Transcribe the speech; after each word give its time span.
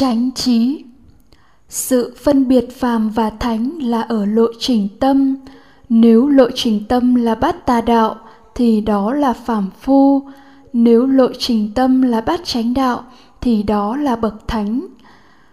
Chánh 0.00 0.30
trí 0.34 0.84
Sự 1.68 2.14
phân 2.24 2.48
biệt 2.48 2.80
phàm 2.80 3.10
và 3.10 3.30
thánh 3.30 3.78
là 3.82 4.00
ở 4.00 4.24
lộ 4.24 4.46
trình 4.58 4.88
tâm. 5.00 5.36
Nếu 5.88 6.28
lộ 6.28 6.50
trình 6.54 6.84
tâm 6.88 7.14
là 7.14 7.34
bát 7.34 7.66
tà 7.66 7.80
đạo 7.80 8.16
thì 8.54 8.80
đó 8.80 9.14
là 9.14 9.32
phàm 9.32 9.70
phu. 9.80 10.22
Nếu 10.72 11.06
lộ 11.06 11.26
trình 11.38 11.70
tâm 11.74 12.02
là 12.02 12.20
bát 12.20 12.40
chánh 12.44 12.74
đạo 12.74 13.04
thì 13.40 13.62
đó 13.62 13.96
là 13.96 14.16
bậc 14.16 14.48
thánh. 14.48 14.86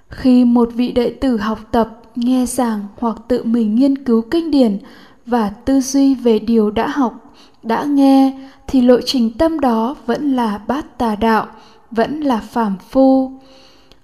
Khi 0.09 0.45
một 0.45 0.69
vị 0.73 0.91
đệ 0.91 1.09
tử 1.09 1.37
học 1.37 1.59
tập, 1.71 2.01
nghe 2.15 2.45
giảng 2.45 2.79
hoặc 2.99 3.17
tự 3.27 3.43
mình 3.43 3.75
nghiên 3.75 3.97
cứu 4.05 4.21
kinh 4.21 4.51
điển 4.51 4.77
và 5.25 5.49
tư 5.49 5.81
duy 5.81 6.15
về 6.15 6.39
điều 6.39 6.71
đã 6.71 6.87
học, 6.87 7.35
đã 7.63 7.83
nghe 7.83 8.39
thì 8.67 8.81
lộ 8.81 8.97
trình 9.05 9.37
tâm 9.37 9.59
đó 9.59 9.95
vẫn 10.05 10.35
là 10.35 10.57
bát 10.67 10.97
tà 10.97 11.15
đạo, 11.15 11.47
vẫn 11.91 12.21
là 12.21 12.39
phàm 12.39 12.75
phu 12.89 13.31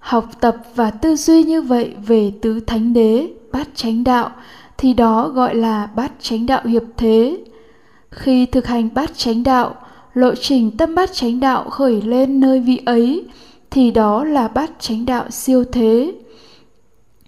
học 0.03 0.25
tập 0.39 0.57
và 0.75 0.91
tư 0.91 1.15
duy 1.15 1.43
như 1.43 1.61
vậy 1.61 1.93
về 2.07 2.31
tứ 2.41 2.59
thánh 2.59 2.93
đế, 2.93 3.27
bát 3.51 3.67
chánh 3.75 4.03
đạo, 4.03 4.29
thì 4.77 4.93
đó 4.93 5.29
gọi 5.29 5.55
là 5.55 5.89
bát 5.95 6.11
chánh 6.19 6.45
đạo 6.45 6.61
hiệp 6.65 6.83
thế. 6.97 7.37
Khi 8.11 8.45
thực 8.45 8.67
hành 8.67 8.89
bát 8.93 9.17
chánh 9.17 9.43
đạo, 9.43 9.75
lộ 10.13 10.35
trình 10.35 10.77
tâm 10.77 10.95
bát 10.95 11.13
chánh 11.13 11.39
đạo 11.39 11.69
khởi 11.69 12.01
lên 12.01 12.39
nơi 12.39 12.59
vị 12.59 12.81
ấy, 12.85 13.25
thì 13.71 13.91
đó 13.91 14.23
là 14.23 14.47
bát 14.47 14.71
chánh 14.79 15.05
đạo 15.05 15.25
siêu 15.29 15.63
thế. 15.71 16.13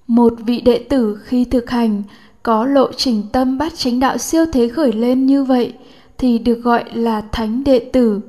Một 0.07 0.33
vị 0.45 0.61
đệ 0.61 0.85
tử 0.89 1.19
khi 1.23 1.45
thực 1.45 1.69
hành 1.69 2.03
có 2.43 2.65
lộ 2.65 2.91
trình 2.91 3.23
tâm 3.31 3.57
bát 3.57 3.75
chánh 3.75 3.99
đạo 3.99 4.17
siêu 4.17 4.45
thế 4.53 4.67
khởi 4.67 4.91
lên 4.91 5.25
như 5.25 5.43
vậy, 5.43 5.73
thì 6.17 6.37
được 6.37 6.59
gọi 6.63 6.83
là 6.93 7.21
thánh 7.31 7.63
đệ 7.63 7.79
tử. 7.79 8.19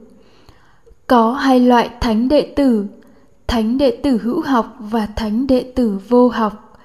Có 1.06 1.32
hai 1.32 1.60
loại 1.60 1.90
thánh 2.01 2.28
đệ 2.28 2.42
tử 2.56 2.87
thánh 3.48 3.78
đệ 3.78 4.00
tử 4.02 4.18
hữu 4.18 4.41
học 4.41 4.77
và 4.78 5.06
thánh 5.16 5.46
đệ 5.46 5.73
tử 5.77 5.98
vô 6.09 6.28
học. 6.28 6.78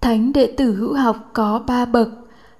Thánh 0.00 0.32
đệ 0.32 0.54
tử 0.56 0.74
hữu 0.74 0.94
học 0.94 1.30
có 1.32 1.62
ba 1.66 1.84
bậc, 1.84 2.08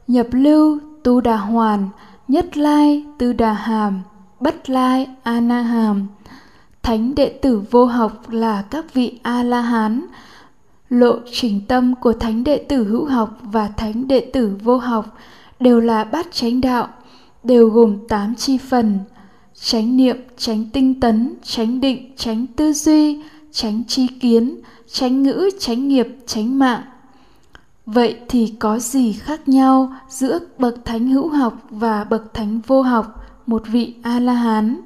nhập 0.06 0.27
lưu, 0.33 0.78
tu 1.05 1.20
đà 1.20 1.36
hoàn, 1.36 1.89
nhất 2.28 2.56
lai, 2.56 3.05
tư 3.19 3.33
đà 3.33 3.52
hàm, 3.52 4.02
bất 4.41 4.70
lai 4.70 5.06
a 5.22 5.41
na 5.41 5.62
hàm 5.62 6.06
thánh 6.83 7.14
đệ 7.14 7.28
tử 7.42 7.62
vô 7.70 7.84
học 7.84 8.30
là 8.30 8.62
các 8.70 8.94
vị 8.94 9.19
a 9.22 9.42
la 9.42 9.61
hán 9.61 10.06
lộ 10.89 11.17
trình 11.33 11.61
tâm 11.69 11.95
của 11.95 12.12
thánh 12.12 12.45
đệ 12.45 12.56
tử 12.69 12.84
hữu 12.84 13.05
học 13.05 13.39
và 13.42 13.69
thánh 13.69 14.08
đệ 14.08 14.30
tử 14.33 14.56
vô 14.62 14.77
học 14.77 15.06
đều 15.61 15.80
là 15.80 16.05
bát 16.05 16.27
chánh 16.33 16.61
đạo, 16.61 16.89
đều 17.42 17.69
gồm 17.69 17.97
tám 18.08 18.34
chi 18.34 18.58
phần 18.58 18.98
chánh 19.64 19.96
niệm, 19.96 20.16
chánh 20.36 20.64
tinh 20.72 21.00
tấn, 21.00 21.34
chánh 21.42 21.80
định, 21.80 22.12
chánh 22.16 22.46
tư 22.46 22.72
duy 22.72 23.22
tránh 23.52 23.82
tri 23.88 24.06
kiến 24.06 24.60
tránh 24.92 25.22
ngữ 25.22 25.50
tránh 25.58 25.88
nghiệp 25.88 26.08
tránh 26.27 26.58
mạng. 26.58 26.82
Vậy 27.86 28.16
thì 28.28 28.55
có 28.58 28.78
gì 28.78 29.12
khác 29.12 29.48
nhau 29.48 29.92
giữa 30.08 30.38
bậc 30.58 30.84
thánh 30.84 31.08
hữu 31.08 31.28
học 31.28 31.55
và 31.70 32.05
bậc 32.05 32.34
thánh 32.34 32.60
vô 32.66 32.83
học, 32.83 33.24
một 33.46 33.62
vị 33.66 33.94
a 34.02 34.20
la 34.20 34.34
hán 34.34 34.80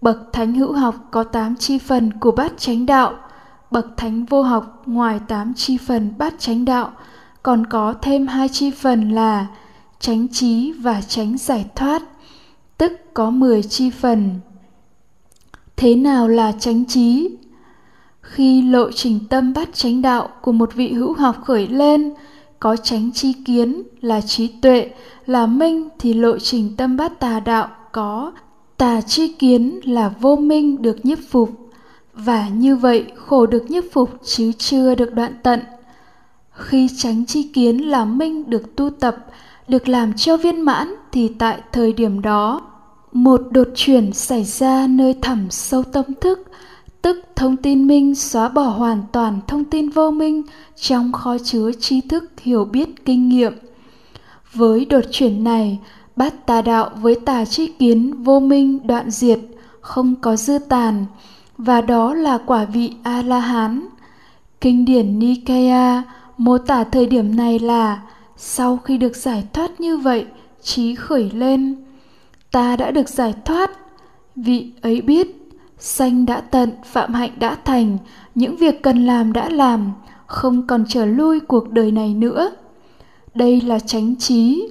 bậc 0.00 0.32
thánh 0.32 0.54
hữu 0.54 0.72
học 0.72 0.94
có 1.10 1.24
tám 1.24 1.56
chi 1.56 1.78
phần 1.78 2.10
của 2.20 2.30
bát 2.30 2.52
chánh 2.58 2.86
đạo, 2.86 3.14
bậc 3.70 3.86
thánh 3.96 4.24
vô 4.24 4.42
học 4.42 4.82
ngoài 4.86 5.20
tám 5.28 5.54
chi 5.54 5.78
phần 5.86 6.14
bát 6.18 6.34
chánh 6.38 6.64
đạo, 6.64 6.92
còn 7.42 7.66
có 7.66 7.94
thêm 8.02 8.26
hai 8.26 8.48
chi 8.48 8.70
phần 8.70 9.10
là 9.10 9.46
chánh 10.00 10.28
trí 10.28 10.72
và 10.72 11.00
chánh 11.00 11.38
giải 11.38 11.66
thoát 11.74 12.02
tức 12.78 12.92
có 13.14 13.30
10 13.30 13.62
chi 13.62 13.90
phần. 13.90 14.40
Thế 15.76 15.94
nào 15.94 16.28
là 16.28 16.52
tránh 16.52 16.84
trí? 16.84 17.36
khi 18.26 18.62
lộ 18.62 18.92
trình 18.92 19.20
tâm 19.30 19.52
bát 19.52 19.68
chánh 19.74 20.02
đạo 20.02 20.28
của 20.42 20.52
một 20.52 20.74
vị 20.74 20.92
hữu 20.92 21.12
học 21.12 21.36
khởi 21.44 21.66
lên, 21.66 22.14
có 22.60 22.76
tránh 22.76 23.12
chi 23.12 23.32
kiến 23.44 23.82
là 24.00 24.20
trí 24.20 24.48
tuệ, 24.48 24.90
là 25.26 25.46
minh 25.46 25.88
thì 25.98 26.14
lộ 26.14 26.38
trình 26.38 26.76
tâm 26.76 26.96
bát 26.96 27.20
tà 27.20 27.40
đạo 27.40 27.68
có 27.92 28.32
tà 28.76 29.00
chi 29.00 29.32
kiến 29.32 29.80
là 29.84 30.12
vô 30.20 30.36
minh 30.36 30.82
được 30.82 31.04
nhiếp 31.04 31.18
phục 31.30 31.50
và 32.14 32.48
như 32.48 32.76
vậy, 32.76 33.06
khổ 33.16 33.46
được 33.46 33.70
nhiếp 33.70 33.84
phục 33.92 34.10
chứ 34.24 34.52
chưa 34.58 34.94
được 34.94 35.14
đoạn 35.14 35.32
tận 35.42 35.60
khi 36.52 36.88
tránh 36.96 37.26
chi 37.26 37.42
kiến 37.42 37.88
là 37.88 38.04
minh 38.04 38.50
được 38.50 38.76
tu 38.76 38.90
tập, 38.90 39.16
được 39.68 39.88
làm 39.88 40.12
cho 40.12 40.36
viên 40.36 40.60
mãn 40.60 40.94
thì 41.12 41.28
tại 41.38 41.60
thời 41.72 41.92
điểm 41.92 42.22
đó 42.22 42.60
một 43.16 43.42
đột 43.50 43.68
chuyển 43.74 44.12
xảy 44.12 44.44
ra 44.44 44.86
nơi 44.86 45.14
thẳm 45.22 45.46
sâu 45.50 45.82
tâm 45.82 46.04
thức, 46.20 46.50
tức 47.02 47.20
thông 47.36 47.56
tin 47.56 47.86
minh 47.86 48.14
xóa 48.14 48.48
bỏ 48.48 48.62
hoàn 48.62 49.02
toàn 49.12 49.40
thông 49.46 49.64
tin 49.64 49.88
vô 49.88 50.10
minh 50.10 50.42
trong 50.76 51.12
kho 51.12 51.38
chứa 51.38 51.70
tri 51.80 52.00
thức 52.00 52.30
hiểu 52.42 52.64
biết 52.64 53.04
kinh 53.04 53.28
nghiệm. 53.28 53.52
Với 54.52 54.84
đột 54.84 55.04
chuyển 55.10 55.44
này, 55.44 55.78
bát 56.16 56.46
tà 56.46 56.62
đạo 56.62 56.90
với 57.00 57.14
tà 57.14 57.44
tri 57.44 57.66
kiến 57.66 58.22
vô 58.22 58.40
minh 58.40 58.86
đoạn 58.86 59.10
diệt 59.10 59.38
không 59.80 60.14
có 60.20 60.36
dư 60.36 60.58
tàn, 60.58 61.06
và 61.58 61.80
đó 61.80 62.14
là 62.14 62.38
quả 62.46 62.64
vị 62.64 62.92
a 63.02 63.22
la 63.22 63.40
hán 63.40 63.86
kinh 64.60 64.84
điển 64.84 65.18
nikaya 65.18 66.02
mô 66.36 66.58
tả 66.58 66.84
thời 66.84 67.06
điểm 67.06 67.36
này 67.36 67.58
là, 67.58 68.02
sau 68.36 68.76
khi 68.76 68.98
được 68.98 69.16
giải 69.16 69.44
thoát 69.52 69.80
như 69.80 69.96
vậy, 69.96 70.26
trí 70.62 70.94
khởi 70.94 71.30
lên 71.30 71.85
ta 72.56 72.76
đã 72.76 72.90
được 72.90 73.08
giải 73.08 73.34
thoát 73.44 73.70
vị 74.36 74.72
ấy 74.82 75.00
biết 75.00 75.46
Sanh 75.78 76.26
đã 76.26 76.40
tận, 76.40 76.70
phạm 76.84 77.14
hạnh 77.14 77.30
đã 77.38 77.56
thành, 77.64 77.98
những 78.34 78.56
việc 78.56 78.82
cần 78.82 79.06
làm 79.06 79.32
đã 79.32 79.48
làm, 79.48 79.92
không 80.26 80.66
còn 80.66 80.84
trở 80.88 81.04
lui 81.04 81.40
cuộc 81.40 81.70
đời 81.70 81.90
này 81.92 82.14
nữa. 82.14 82.50
Đây 83.34 83.60
là 83.60 83.78
chánh 83.78 84.16
trí. 84.16 84.68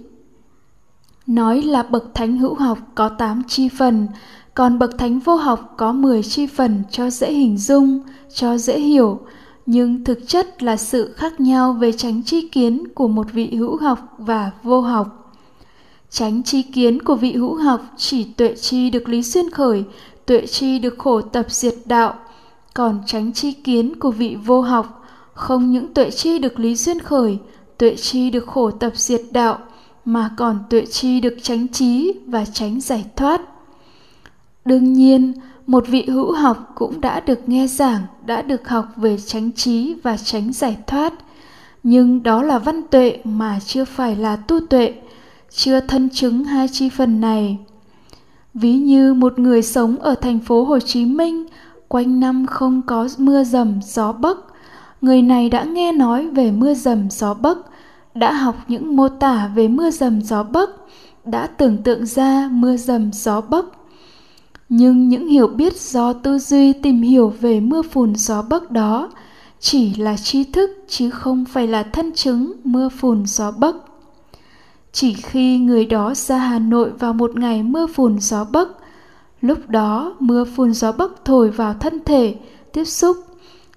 Nói 1.27 1.61
là 1.61 1.83
bậc 1.83 2.13
thánh 2.13 2.37
hữu 2.37 2.55
học 2.55 2.77
có 2.95 3.09
8 3.09 3.41
chi 3.47 3.69
phần, 3.69 4.07
còn 4.53 4.79
bậc 4.79 4.97
thánh 4.97 5.19
vô 5.19 5.35
học 5.35 5.73
có 5.77 5.91
10 5.91 6.23
chi 6.23 6.47
phần 6.47 6.83
cho 6.91 7.09
dễ 7.09 7.31
hình 7.31 7.57
dung, 7.57 7.99
cho 8.33 8.57
dễ 8.57 8.79
hiểu, 8.79 9.19
nhưng 9.65 10.03
thực 10.03 10.19
chất 10.27 10.63
là 10.63 10.77
sự 10.77 11.13
khác 11.17 11.39
nhau 11.39 11.73
về 11.73 11.91
tránh 11.91 12.23
chi 12.23 12.47
kiến 12.47 12.87
của 12.95 13.07
một 13.07 13.27
vị 13.33 13.55
hữu 13.55 13.77
học 13.77 13.99
và 14.17 14.51
vô 14.63 14.81
học. 14.81 15.24
Tránh 16.15 16.43
chi 16.43 16.61
kiến 16.61 17.01
của 17.01 17.15
vị 17.15 17.33
hữu 17.33 17.55
học 17.55 17.81
chỉ 17.97 18.23
tuệ 18.23 18.55
chi 18.55 18.89
được 18.89 19.09
lý 19.09 19.23
xuyên 19.23 19.49
khởi, 19.49 19.83
tuệ 20.25 20.45
chi 20.47 20.79
được 20.79 20.95
khổ 20.97 21.21
tập 21.21 21.45
diệt 21.49 21.73
đạo. 21.85 22.13
Còn 22.73 22.99
tránh 23.05 23.33
chi 23.33 23.51
kiến 23.51 23.99
của 23.99 24.11
vị 24.11 24.37
vô 24.45 24.61
học 24.61 25.05
không 25.33 25.71
những 25.71 25.93
tuệ 25.93 26.11
chi 26.11 26.39
được 26.39 26.59
lý 26.59 26.75
duyên 26.75 26.99
khởi 26.99 27.37
tuệ 27.77 27.95
chi 27.95 28.29
được 28.29 28.47
khổ 28.47 28.71
tập 28.71 28.91
diệt 28.95 29.21
đạo 29.31 29.57
mà 30.05 30.29
còn 30.37 30.59
tuệ 30.69 30.85
chi 30.85 31.19
được 31.19 31.35
tránh 31.41 31.67
trí 31.67 32.13
và 32.27 32.45
tránh 32.45 32.81
giải 32.81 33.05
thoát. 33.15 33.41
Đương 34.65 34.93
nhiên 34.93 35.33
một 35.67 35.87
vị 35.87 36.05
hữu 36.07 36.31
học 36.31 36.71
cũng 36.75 37.01
đã 37.01 37.19
được 37.19 37.49
nghe 37.49 37.67
giảng 37.67 38.01
đã 38.25 38.41
được 38.41 38.69
học 38.69 38.85
về 38.95 39.17
tránh 39.25 39.51
trí 39.51 39.93
và 40.03 40.17
tránh 40.17 40.53
giải 40.53 40.77
thoát. 40.87 41.13
Nhưng 41.83 42.23
đó 42.23 42.41
là 42.41 42.59
văn 42.59 42.81
tuệ 42.91 43.19
mà 43.23 43.59
chưa 43.65 43.85
phải 43.85 44.15
là 44.15 44.35
tu 44.35 44.59
tuệ 44.59 44.93
chưa 45.55 45.79
thân 45.79 46.09
chứng 46.09 46.43
hai 46.43 46.67
chi 46.67 46.89
phần 46.89 47.21
này 47.21 47.57
Ví 48.53 48.73
như 48.73 49.13
một 49.13 49.39
người 49.39 49.61
sống 49.61 49.95
ở 49.99 50.15
thành 50.15 50.39
phố 50.39 50.63
Hồ 50.63 50.79
Chí 50.79 51.05
Minh, 51.05 51.45
quanh 51.87 52.19
năm 52.19 52.45
không 52.45 52.81
có 52.81 53.07
mưa 53.17 53.43
dầm 53.43 53.79
gió 53.83 54.11
bấc. 54.11 54.37
Người 55.01 55.21
này 55.21 55.49
đã 55.49 55.63
nghe 55.63 55.91
nói 55.91 56.27
về 56.29 56.51
mưa 56.51 56.73
dầm 56.73 57.09
gió 57.09 57.33
bấc, 57.33 57.57
đã 58.13 58.31
học 58.31 58.55
những 58.67 58.95
mô 58.95 59.09
tả 59.09 59.51
về 59.55 59.67
mưa 59.67 59.91
dầm 59.91 60.21
gió 60.21 60.43
bấc, 60.43 60.69
đã 61.25 61.47
tưởng 61.47 61.77
tượng 61.77 62.05
ra 62.05 62.49
mưa 62.51 62.77
dầm 62.77 63.11
gió 63.13 63.41
bấc. 63.41 63.65
Nhưng 64.69 65.09
những 65.09 65.27
hiểu 65.27 65.47
biết 65.47 65.81
do 65.81 66.13
tư 66.13 66.39
duy 66.39 66.73
tìm 66.73 67.01
hiểu 67.01 67.33
về 67.41 67.59
mưa 67.59 67.81
phùn 67.81 68.15
gió 68.15 68.41
bấc 68.41 68.71
đó 68.71 69.09
chỉ 69.59 69.95
là 69.95 70.17
tri 70.17 70.43
thức 70.43 70.69
chứ 70.87 71.09
không 71.09 71.45
phải 71.45 71.67
là 71.67 71.83
thân 71.83 72.11
chứng 72.15 72.53
mưa 72.63 72.89
phùn 72.89 73.25
gió 73.25 73.51
bấc 73.51 73.75
chỉ 74.95 75.13
khi 75.13 75.57
người 75.57 75.85
đó 75.85 76.13
ra 76.15 76.37
Hà 76.37 76.59
Nội 76.59 76.89
vào 76.99 77.13
một 77.13 77.35
ngày 77.35 77.63
mưa 77.63 77.87
phùn 77.87 78.19
gió 78.19 78.45
bấc, 78.51 78.77
lúc 79.41 79.69
đó 79.69 80.15
mưa 80.19 80.45
phùn 80.45 80.73
gió 80.73 80.91
bấc 80.91 81.25
thổi 81.25 81.49
vào 81.49 81.73
thân 81.73 82.03
thể, 82.05 82.35
tiếp 82.73 82.85
xúc, 82.85 83.17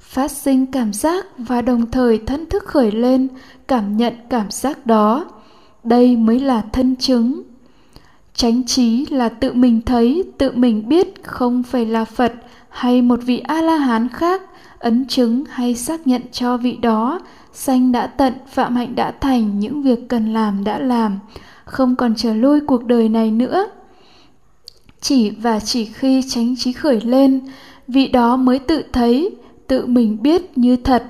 phát 0.01 0.31
sinh 0.31 0.67
cảm 0.67 0.93
giác 0.93 1.27
và 1.39 1.63
đồng 1.63 1.91
thời 1.91 2.19
thân 2.19 2.47
thức 2.47 2.65
khởi 2.65 2.93
lên, 2.93 3.29
cảm 3.69 3.97
nhận 3.97 4.15
cảm 4.31 4.51
giác 4.51 4.87
đó. 4.87 5.25
Đây 5.85 6.17
mới 6.17 6.41
là 6.41 6.63
thân 6.73 6.97
chứng. 6.97 7.43
Chánh 8.35 8.67
trí 8.67 9.07
là 9.07 9.29
tự 9.29 9.53
mình 9.53 9.81
thấy, 9.87 10.25
tự 10.39 10.53
mình 10.55 10.89
biết 10.89 11.15
không 11.23 11.63
phải 11.63 11.87
là 11.87 12.05
Phật 12.05 12.33
hay 12.69 13.03
một 13.03 13.21
vị 13.23 13.39
A-la-hán 13.39 14.09
khác 14.09 14.43
ấn 14.79 15.07
chứng 15.09 15.45
hay 15.45 15.75
xác 15.75 16.07
nhận 16.07 16.23
cho 16.33 16.57
vị 16.57 16.77
đó 16.77 17.21
sanh 17.53 17.93
đã 17.93 18.07
tận 18.07 18.33
phạm 18.49 18.77
hạnh 18.77 18.95
đã 18.95 19.11
thành 19.11 19.59
những 19.59 19.83
việc 19.83 20.09
cần 20.09 20.33
làm 20.33 20.65
đã 20.65 20.79
làm 20.79 21.19
không 21.65 21.97
còn 21.97 22.15
trở 22.17 22.35
lui 22.35 22.61
cuộc 22.61 22.85
đời 22.85 23.09
này 23.09 23.31
nữa 23.31 23.67
chỉ 25.01 25.31
và 25.31 25.61
chỉ 25.61 25.85
khi 25.85 26.23
tránh 26.29 26.55
trí 26.57 26.73
khởi 26.73 27.01
lên 27.01 27.41
vị 27.89 28.09
đó 28.09 28.37
mới 28.37 28.59
tự 28.59 28.83
thấy 28.93 29.37
tự 29.69 29.87
mình 29.87 30.23
biết 30.23 30.59
như 30.59 30.77
thật. 30.77 31.05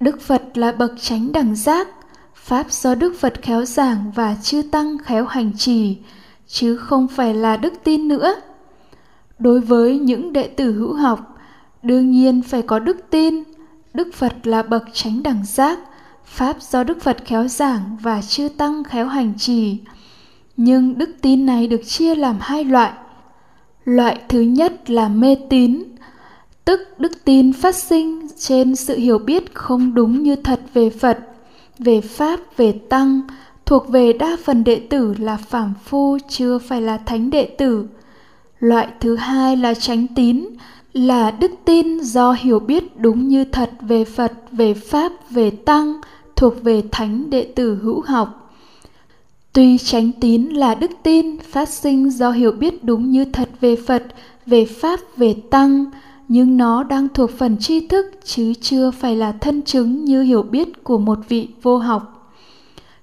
Đức 0.00 0.20
Phật 0.20 0.42
là 0.58 0.72
bậc 0.72 0.92
tránh 1.00 1.32
đẳng 1.32 1.56
giác, 1.56 1.88
Pháp 2.34 2.72
do 2.72 2.94
Đức 2.94 3.14
Phật 3.20 3.42
khéo 3.42 3.64
giảng 3.64 4.12
và 4.14 4.36
chư 4.42 4.62
Tăng 4.62 4.98
khéo 4.98 5.24
hành 5.24 5.52
trì, 5.58 5.96
chứ 6.46 6.76
không 6.76 7.08
phải 7.08 7.34
là 7.34 7.56
đức 7.56 7.72
tin 7.84 8.08
nữa. 8.08 8.34
Đối 9.40 9.60
với 9.60 9.98
những 9.98 10.32
đệ 10.32 10.48
tử 10.48 10.72
hữu 10.72 10.92
học, 10.92 11.38
đương 11.82 12.10
nhiên 12.10 12.42
phải 12.42 12.62
có 12.62 12.78
đức 12.78 12.96
tin. 13.10 13.42
Đức 13.94 14.14
Phật 14.14 14.46
là 14.46 14.62
bậc 14.62 14.82
chánh 14.92 15.22
đẳng 15.22 15.44
giác, 15.44 15.78
Pháp 16.24 16.62
do 16.62 16.84
Đức 16.84 17.02
Phật 17.02 17.16
khéo 17.24 17.48
giảng 17.48 17.96
và 18.02 18.22
chư 18.22 18.48
Tăng 18.48 18.84
khéo 18.84 19.06
hành 19.06 19.32
trì. 19.38 19.78
Nhưng 20.56 20.98
đức 20.98 21.10
tin 21.22 21.46
này 21.46 21.66
được 21.66 21.80
chia 21.86 22.14
làm 22.14 22.36
hai 22.40 22.64
loại. 22.64 22.92
Loại 23.84 24.20
thứ 24.28 24.40
nhất 24.40 24.90
là 24.90 25.08
mê 25.08 25.36
tín, 25.50 25.82
tức 26.64 26.80
đức 26.98 27.12
tin 27.24 27.52
phát 27.52 27.74
sinh 27.74 28.26
trên 28.38 28.76
sự 28.76 28.96
hiểu 28.96 29.18
biết 29.18 29.54
không 29.54 29.94
đúng 29.94 30.22
như 30.22 30.36
thật 30.36 30.60
về 30.74 30.90
Phật, 30.90 31.18
về 31.78 32.00
Pháp, 32.00 32.40
về 32.56 32.72
Tăng, 32.72 33.20
thuộc 33.66 33.88
về 33.88 34.12
đa 34.12 34.36
phần 34.44 34.64
đệ 34.64 34.86
tử 34.90 35.14
là 35.18 35.36
phàm 35.36 35.74
phu 35.84 36.18
chưa 36.28 36.58
phải 36.58 36.82
là 36.82 36.98
thánh 36.98 37.30
đệ 37.30 37.44
tử. 37.58 37.86
Loại 38.60 38.88
thứ 39.00 39.16
hai 39.16 39.56
là 39.56 39.74
tránh 39.74 40.06
tín, 40.14 40.46
là 40.92 41.30
đức 41.30 41.50
tin 41.64 42.00
do 42.00 42.32
hiểu 42.32 42.60
biết 42.60 43.00
đúng 43.00 43.28
như 43.28 43.44
thật 43.44 43.70
về 43.80 44.04
Phật, 44.04 44.32
về 44.52 44.74
Pháp, 44.74 45.12
về 45.30 45.50
Tăng, 45.50 46.00
thuộc 46.36 46.62
về 46.62 46.82
thánh 46.92 47.30
đệ 47.30 47.52
tử 47.56 47.78
hữu 47.82 48.00
học. 48.00 48.52
Tuy 49.52 49.78
tránh 49.78 50.12
tín 50.20 50.48
là 50.48 50.74
đức 50.74 50.90
tin 51.02 51.38
phát 51.38 51.68
sinh 51.68 52.10
do 52.10 52.30
hiểu 52.30 52.52
biết 52.52 52.84
đúng 52.84 53.10
như 53.10 53.24
thật 53.24 53.50
về 53.60 53.76
Phật, 53.86 54.02
về 54.46 54.64
Pháp, 54.64 55.00
về 55.16 55.34
Tăng, 55.50 55.84
nhưng 56.28 56.56
nó 56.56 56.82
đang 56.82 57.08
thuộc 57.08 57.30
phần 57.38 57.56
tri 57.60 57.86
thức 57.86 58.06
chứ 58.24 58.52
chưa 58.60 58.90
phải 58.90 59.16
là 59.16 59.32
thân 59.32 59.62
chứng 59.62 60.04
như 60.04 60.22
hiểu 60.22 60.42
biết 60.42 60.84
của 60.84 60.98
một 60.98 61.18
vị 61.28 61.48
vô 61.62 61.78
học. 61.78 62.32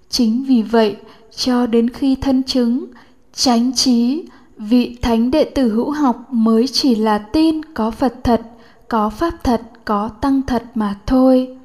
Chính 0.10 0.44
vì 0.44 0.62
vậy, 0.62 0.96
cho 1.36 1.66
đến 1.66 1.90
khi 1.90 2.16
thân 2.16 2.44
chứng, 2.44 2.86
tránh 3.34 3.74
trí, 3.76 4.24
vị 4.58 4.98
thánh 5.02 5.32
đệ 5.32 5.44
tử 5.44 5.70
hữu 5.70 5.92
học 5.92 6.16
mới 6.32 6.68
chỉ 6.68 6.96
là 6.96 7.18
tin 7.18 7.66
có 7.74 7.92
Phật 7.92 8.14
thật, 8.24 8.42
có 8.88 9.10
Pháp 9.10 9.34
thật, 9.44 9.62
có 9.86 10.10
Tăng 10.22 10.42
thật 10.42 10.64
mà 10.76 10.96
thôi. 11.06 11.58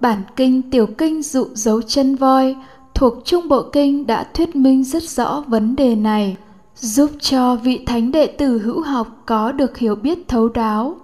Bản 0.00 0.22
kinh 0.36 0.70
tiểu 0.70 0.86
kinh 0.86 1.22
dụ 1.22 1.46
dấu 1.54 1.82
chân 1.82 2.16
voi 2.16 2.56
thuộc 2.94 3.14
trung 3.24 3.48
bộ 3.48 3.62
kinh 3.72 4.06
đã 4.06 4.24
thuyết 4.34 4.56
minh 4.56 4.84
rất 4.84 5.02
rõ 5.02 5.44
vấn 5.48 5.76
đề 5.76 5.94
này, 5.94 6.36
giúp 6.76 7.10
cho 7.20 7.56
vị 7.56 7.84
thánh 7.86 8.12
đệ 8.12 8.26
tử 8.26 8.58
hữu 8.58 8.80
học 8.82 9.22
có 9.26 9.52
được 9.52 9.78
hiểu 9.78 9.94
biết 9.94 10.28
thấu 10.28 10.48
đáo. 10.48 10.96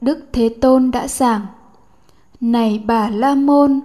Đức 0.00 0.18
Thế 0.32 0.48
Tôn 0.48 0.90
đã 0.90 1.08
giảng, 1.08 1.46
Này 2.40 2.82
bà 2.86 3.08
La 3.08 3.34
Môn, 3.34 3.80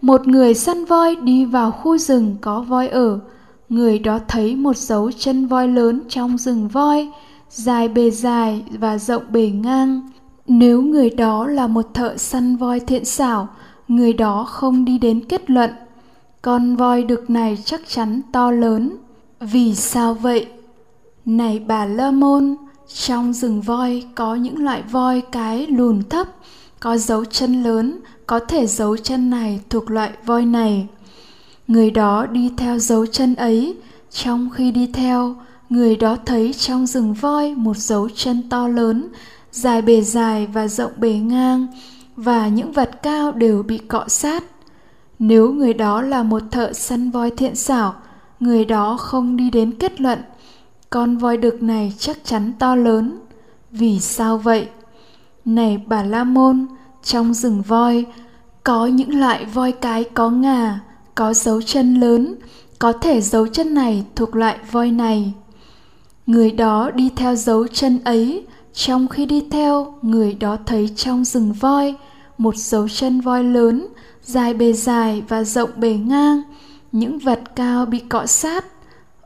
một 0.00 0.28
người 0.28 0.54
săn 0.54 0.84
voi 0.84 1.16
đi 1.16 1.44
vào 1.44 1.70
khu 1.70 1.98
rừng 1.98 2.36
có 2.40 2.60
voi 2.60 2.88
ở, 2.88 3.20
người 3.68 3.98
đó 3.98 4.18
thấy 4.28 4.56
một 4.56 4.76
dấu 4.76 5.12
chân 5.12 5.46
voi 5.46 5.68
lớn 5.68 6.00
trong 6.08 6.38
rừng 6.38 6.68
voi, 6.68 7.08
dài 7.50 7.88
bề 7.88 8.10
dài 8.10 8.64
và 8.78 8.98
rộng 8.98 9.22
bề 9.30 9.46
ngang. 9.46 10.10
Nếu 10.46 10.82
người 10.82 11.10
đó 11.10 11.46
là 11.46 11.66
một 11.66 11.94
thợ 11.94 12.16
săn 12.16 12.56
voi 12.56 12.80
thiện 12.80 13.04
xảo, 13.04 13.48
người 13.88 14.12
đó 14.12 14.44
không 14.44 14.84
đi 14.84 14.98
đến 14.98 15.20
kết 15.28 15.50
luận. 15.50 15.70
Con 16.42 16.76
voi 16.76 17.02
đực 17.02 17.30
này 17.30 17.58
chắc 17.64 17.80
chắn 17.88 18.20
to 18.32 18.50
lớn. 18.50 18.96
Vì 19.40 19.74
sao 19.74 20.14
vậy? 20.14 20.46
Này 21.24 21.58
bà 21.58 21.86
lơ 21.86 22.10
môn 22.10 22.56
trong 22.94 23.32
rừng 23.32 23.60
voi 23.60 24.04
có 24.14 24.34
những 24.34 24.64
loại 24.64 24.82
voi 24.82 25.22
cái 25.32 25.66
lùn 25.66 26.02
thấp 26.10 26.26
có 26.80 26.96
dấu 26.96 27.24
chân 27.24 27.62
lớn 27.62 28.00
có 28.26 28.38
thể 28.38 28.66
dấu 28.66 28.96
chân 28.96 29.30
này 29.30 29.60
thuộc 29.70 29.90
loại 29.90 30.10
voi 30.24 30.44
này 30.44 30.86
người 31.68 31.90
đó 31.90 32.26
đi 32.26 32.50
theo 32.56 32.78
dấu 32.78 33.06
chân 33.06 33.34
ấy 33.34 33.76
trong 34.10 34.50
khi 34.50 34.70
đi 34.70 34.90
theo 34.92 35.34
người 35.70 35.96
đó 35.96 36.16
thấy 36.26 36.52
trong 36.52 36.86
rừng 36.86 37.14
voi 37.14 37.54
một 37.54 37.76
dấu 37.76 38.08
chân 38.14 38.48
to 38.48 38.68
lớn 38.68 39.08
dài 39.52 39.82
bề 39.82 40.02
dài 40.02 40.46
và 40.46 40.68
rộng 40.68 40.92
bề 40.96 41.12
ngang 41.12 41.66
và 42.16 42.48
những 42.48 42.72
vật 42.72 43.02
cao 43.02 43.32
đều 43.32 43.62
bị 43.62 43.78
cọ 43.78 44.04
sát. 44.08 44.44
Nếu 45.18 45.52
người 45.52 45.74
đó 45.74 46.02
là 46.02 46.22
một 46.22 46.42
thợ 46.50 46.72
săn 46.72 47.10
voi 47.10 47.30
thiện 47.30 47.54
xảo, 47.54 47.94
người 48.40 48.64
đó 48.64 48.96
không 48.96 49.36
đi 49.36 49.50
đến 49.50 49.78
kết 49.78 50.00
luận 50.00 50.18
con 50.90 51.16
voi 51.16 51.36
đực 51.36 51.62
này 51.62 51.92
chắc 51.98 52.16
chắn 52.24 52.52
to 52.58 52.76
lớn. 52.76 53.18
Vì 53.70 54.00
sao 54.00 54.38
vậy? 54.38 54.68
Này 55.44 55.80
bà 55.86 56.02
La 56.02 56.24
Môn, 56.24 56.66
trong 57.02 57.34
rừng 57.34 57.62
voi 57.62 58.06
có 58.64 58.86
những 58.86 59.20
loại 59.20 59.44
voi 59.44 59.72
cái 59.72 60.04
có 60.04 60.30
ngà, 60.30 60.80
có 61.14 61.34
dấu 61.34 61.62
chân 61.62 61.94
lớn, 61.94 62.34
có 62.78 62.92
thể 62.92 63.20
dấu 63.20 63.46
chân 63.46 63.74
này 63.74 64.04
thuộc 64.14 64.36
loại 64.36 64.58
voi 64.70 64.90
này. 64.90 65.32
Người 66.26 66.50
đó 66.50 66.90
đi 66.90 67.10
theo 67.16 67.36
dấu 67.36 67.66
chân 67.66 68.00
ấy 68.04 68.46
trong 68.72 69.08
khi 69.08 69.26
đi 69.26 69.46
theo, 69.50 69.94
người 70.02 70.34
đó 70.34 70.56
thấy 70.66 70.88
trong 70.96 71.24
rừng 71.24 71.52
voi 71.52 71.94
một 72.38 72.56
dấu 72.56 72.88
chân 72.88 73.20
voi 73.20 73.44
lớn, 73.44 73.86
dài 74.22 74.54
bề 74.54 74.72
dài 74.72 75.22
và 75.28 75.44
rộng 75.44 75.70
bề 75.76 75.94
ngang, 75.94 76.42
những 76.92 77.18
vật 77.18 77.40
cao 77.56 77.86
bị 77.86 77.98
cọ 77.98 78.26
sát 78.26 78.64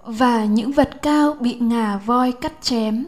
và 0.05 0.45
những 0.45 0.73
vật 0.73 1.03
cao 1.03 1.37
bị 1.41 1.55
ngà 1.55 2.01
voi 2.07 2.33
cắt 2.33 2.53
chém. 2.63 3.07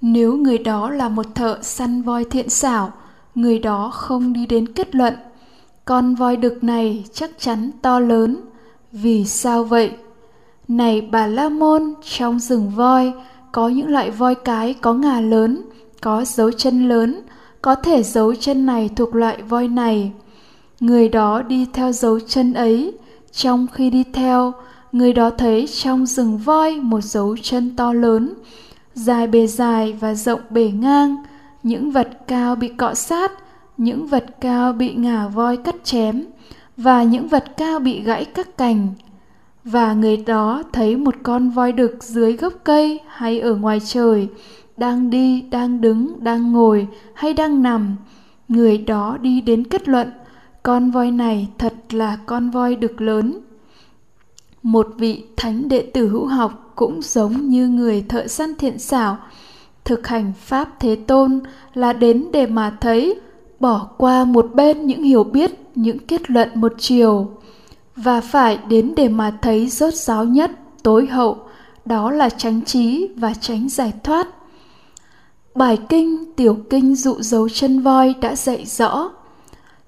Nếu 0.00 0.36
người 0.36 0.58
đó 0.58 0.90
là 0.90 1.08
một 1.08 1.26
thợ 1.34 1.58
săn 1.62 2.02
voi 2.02 2.24
thiện 2.24 2.48
xảo, 2.48 2.92
người 3.34 3.58
đó 3.58 3.90
không 3.90 4.32
đi 4.32 4.46
đến 4.46 4.72
kết 4.72 4.94
luận 4.94 5.14
con 5.90 6.14
voi 6.14 6.36
đực 6.36 6.64
này 6.64 7.04
chắc 7.12 7.30
chắn 7.38 7.70
to 7.82 8.00
lớn. 8.00 8.36
Vì 8.92 9.24
sao 9.24 9.64
vậy? 9.64 9.90
Này 10.68 11.00
bà 11.00 11.26
La 11.26 11.48
Môn, 11.48 11.94
trong 12.02 12.38
rừng 12.38 12.70
voi 12.70 13.12
có 13.52 13.68
những 13.68 13.88
loại 13.88 14.10
voi 14.10 14.34
cái 14.34 14.74
có 14.74 14.94
ngà 14.94 15.20
lớn, 15.20 15.62
có 16.00 16.24
dấu 16.24 16.50
chân 16.52 16.88
lớn, 16.88 17.20
có 17.62 17.74
thể 17.74 18.02
dấu 18.02 18.34
chân 18.34 18.66
này 18.66 18.90
thuộc 18.96 19.14
loại 19.14 19.42
voi 19.42 19.68
này. 19.68 20.12
Người 20.80 21.08
đó 21.08 21.42
đi 21.42 21.66
theo 21.72 21.92
dấu 21.92 22.20
chân 22.20 22.52
ấy, 22.52 22.92
trong 23.32 23.66
khi 23.72 23.90
đi 23.90 24.04
theo, 24.12 24.52
người 24.92 25.12
đó 25.12 25.30
thấy 25.30 25.66
trong 25.66 26.06
rừng 26.06 26.38
voi 26.38 26.76
một 26.76 27.00
dấu 27.00 27.36
chân 27.42 27.76
to 27.76 27.92
lớn, 27.92 28.34
dài 28.94 29.26
bề 29.26 29.46
dài 29.46 29.92
và 30.00 30.14
rộng 30.14 30.40
bề 30.50 30.70
ngang, 30.70 31.16
những 31.62 31.90
vật 31.90 32.08
cao 32.26 32.54
bị 32.54 32.68
cọ 32.68 32.94
sát, 32.94 33.32
những 33.80 34.06
vật 34.06 34.24
cao 34.40 34.72
bị 34.72 34.94
ngà 34.94 35.28
voi 35.28 35.56
cắt 35.56 35.74
chém, 35.84 36.24
và 36.76 37.02
những 37.02 37.28
vật 37.28 37.44
cao 37.56 37.78
bị 37.78 38.02
gãy 38.02 38.24
các 38.24 38.56
cành. 38.58 38.88
Và 39.64 39.92
người 39.92 40.16
đó 40.16 40.62
thấy 40.72 40.96
một 40.96 41.14
con 41.22 41.50
voi 41.50 41.72
đực 41.72 42.04
dưới 42.04 42.32
gốc 42.32 42.52
cây 42.64 43.00
hay 43.06 43.40
ở 43.40 43.54
ngoài 43.54 43.80
trời, 43.80 44.28
đang 44.80 45.10
đi 45.10 45.40
đang 45.40 45.80
đứng 45.80 46.24
đang 46.24 46.52
ngồi 46.52 46.88
hay 47.14 47.34
đang 47.34 47.62
nằm 47.62 47.96
người 48.48 48.78
đó 48.78 49.18
đi 49.20 49.40
đến 49.40 49.64
kết 49.64 49.88
luận 49.88 50.10
con 50.62 50.90
voi 50.90 51.10
này 51.10 51.48
thật 51.58 51.74
là 51.90 52.18
con 52.26 52.50
voi 52.50 52.76
đực 52.76 53.00
lớn 53.00 53.40
một 54.62 54.88
vị 54.98 55.24
thánh 55.36 55.68
đệ 55.68 55.90
tử 55.94 56.08
hữu 56.08 56.26
học 56.26 56.72
cũng 56.76 57.02
giống 57.02 57.48
như 57.48 57.68
người 57.68 58.04
thợ 58.08 58.26
săn 58.26 58.54
thiện 58.58 58.78
xảo 58.78 59.18
thực 59.84 60.06
hành 60.06 60.32
pháp 60.38 60.68
thế 60.80 60.96
tôn 60.96 61.40
là 61.74 61.92
đến 61.92 62.26
để 62.32 62.46
mà 62.46 62.76
thấy 62.80 63.20
bỏ 63.60 63.88
qua 63.98 64.24
một 64.24 64.50
bên 64.54 64.86
những 64.86 65.02
hiểu 65.02 65.24
biết 65.24 65.50
những 65.74 65.98
kết 65.98 66.30
luận 66.30 66.48
một 66.54 66.72
chiều 66.78 67.30
và 67.96 68.20
phải 68.20 68.58
đến 68.68 68.92
để 68.96 69.08
mà 69.08 69.38
thấy 69.42 69.68
rốt 69.68 69.94
ráo 69.94 70.24
nhất 70.24 70.50
tối 70.82 71.06
hậu 71.06 71.38
đó 71.84 72.10
là 72.10 72.28
tránh 72.28 72.62
trí 72.64 73.08
và 73.16 73.34
tránh 73.40 73.68
giải 73.68 73.92
thoát 74.04 74.28
Bài 75.54 75.78
kinh 75.88 76.34
Tiểu 76.36 76.58
Kinh 76.70 76.94
dụ 76.94 77.14
dấu 77.20 77.48
chân 77.48 77.80
voi 77.80 78.14
đã 78.20 78.36
dạy 78.36 78.64
rõ. 78.66 79.10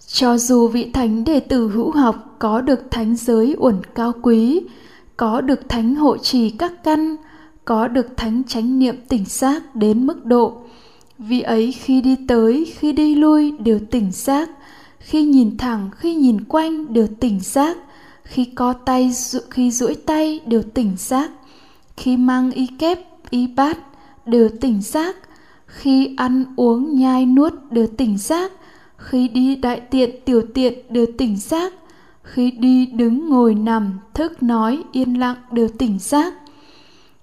Cho 0.06 0.38
dù 0.38 0.68
vị 0.68 0.90
thánh 0.92 1.24
đệ 1.24 1.40
tử 1.40 1.68
hữu 1.68 1.90
học 1.90 2.36
có 2.38 2.60
được 2.60 2.90
thánh 2.90 3.16
giới 3.16 3.56
uẩn 3.58 3.76
cao 3.94 4.12
quý, 4.22 4.60
có 5.16 5.40
được 5.40 5.68
thánh 5.68 5.94
hộ 5.94 6.16
trì 6.16 6.50
các 6.50 6.72
căn, 6.84 7.16
có 7.64 7.88
được 7.88 8.16
thánh 8.16 8.42
chánh 8.44 8.78
niệm 8.78 8.96
tỉnh 9.08 9.24
giác 9.24 9.76
đến 9.76 10.06
mức 10.06 10.24
độ, 10.24 10.62
vị 11.28 11.40
ấy 11.40 11.72
khi 11.72 12.00
đi 12.00 12.16
tới, 12.28 12.72
khi 12.78 12.92
đi 12.92 13.14
lui 13.14 13.52
đều 13.58 13.78
tỉnh 13.90 14.12
giác, 14.12 14.50
khi 14.98 15.22
nhìn 15.22 15.56
thẳng, 15.58 15.90
khi 15.96 16.14
nhìn 16.14 16.44
quanh 16.44 16.92
đều 16.92 17.06
tỉnh 17.20 17.40
giác, 17.40 17.76
khi 18.24 18.44
co 18.44 18.72
tay, 18.72 19.12
khi 19.50 19.70
duỗi 19.70 19.94
tay 19.94 20.40
đều 20.46 20.62
tỉnh 20.62 20.92
giác, 20.96 21.30
khi 21.96 22.16
mang 22.16 22.50
y 22.50 22.66
kép, 22.78 22.98
y 23.30 23.46
bát 23.46 23.78
đều 24.26 24.48
tỉnh 24.60 24.82
giác, 24.82 25.16
khi 25.72 26.14
ăn 26.16 26.44
uống 26.56 26.96
nhai 26.96 27.26
nuốt 27.26 27.52
đều 27.70 27.86
tỉnh 27.86 28.18
giác 28.18 28.52
khi 28.96 29.28
đi 29.28 29.56
đại 29.56 29.80
tiện 29.80 30.10
tiểu 30.24 30.42
tiện 30.54 30.78
đều 30.88 31.06
tỉnh 31.18 31.36
giác 31.36 31.72
khi 32.22 32.50
đi 32.50 32.86
đứng 32.86 33.28
ngồi 33.28 33.54
nằm 33.54 33.98
thức 34.14 34.42
nói 34.42 34.82
yên 34.92 35.18
lặng 35.20 35.36
đều 35.52 35.68
tỉnh 35.78 35.98
giác 35.98 36.34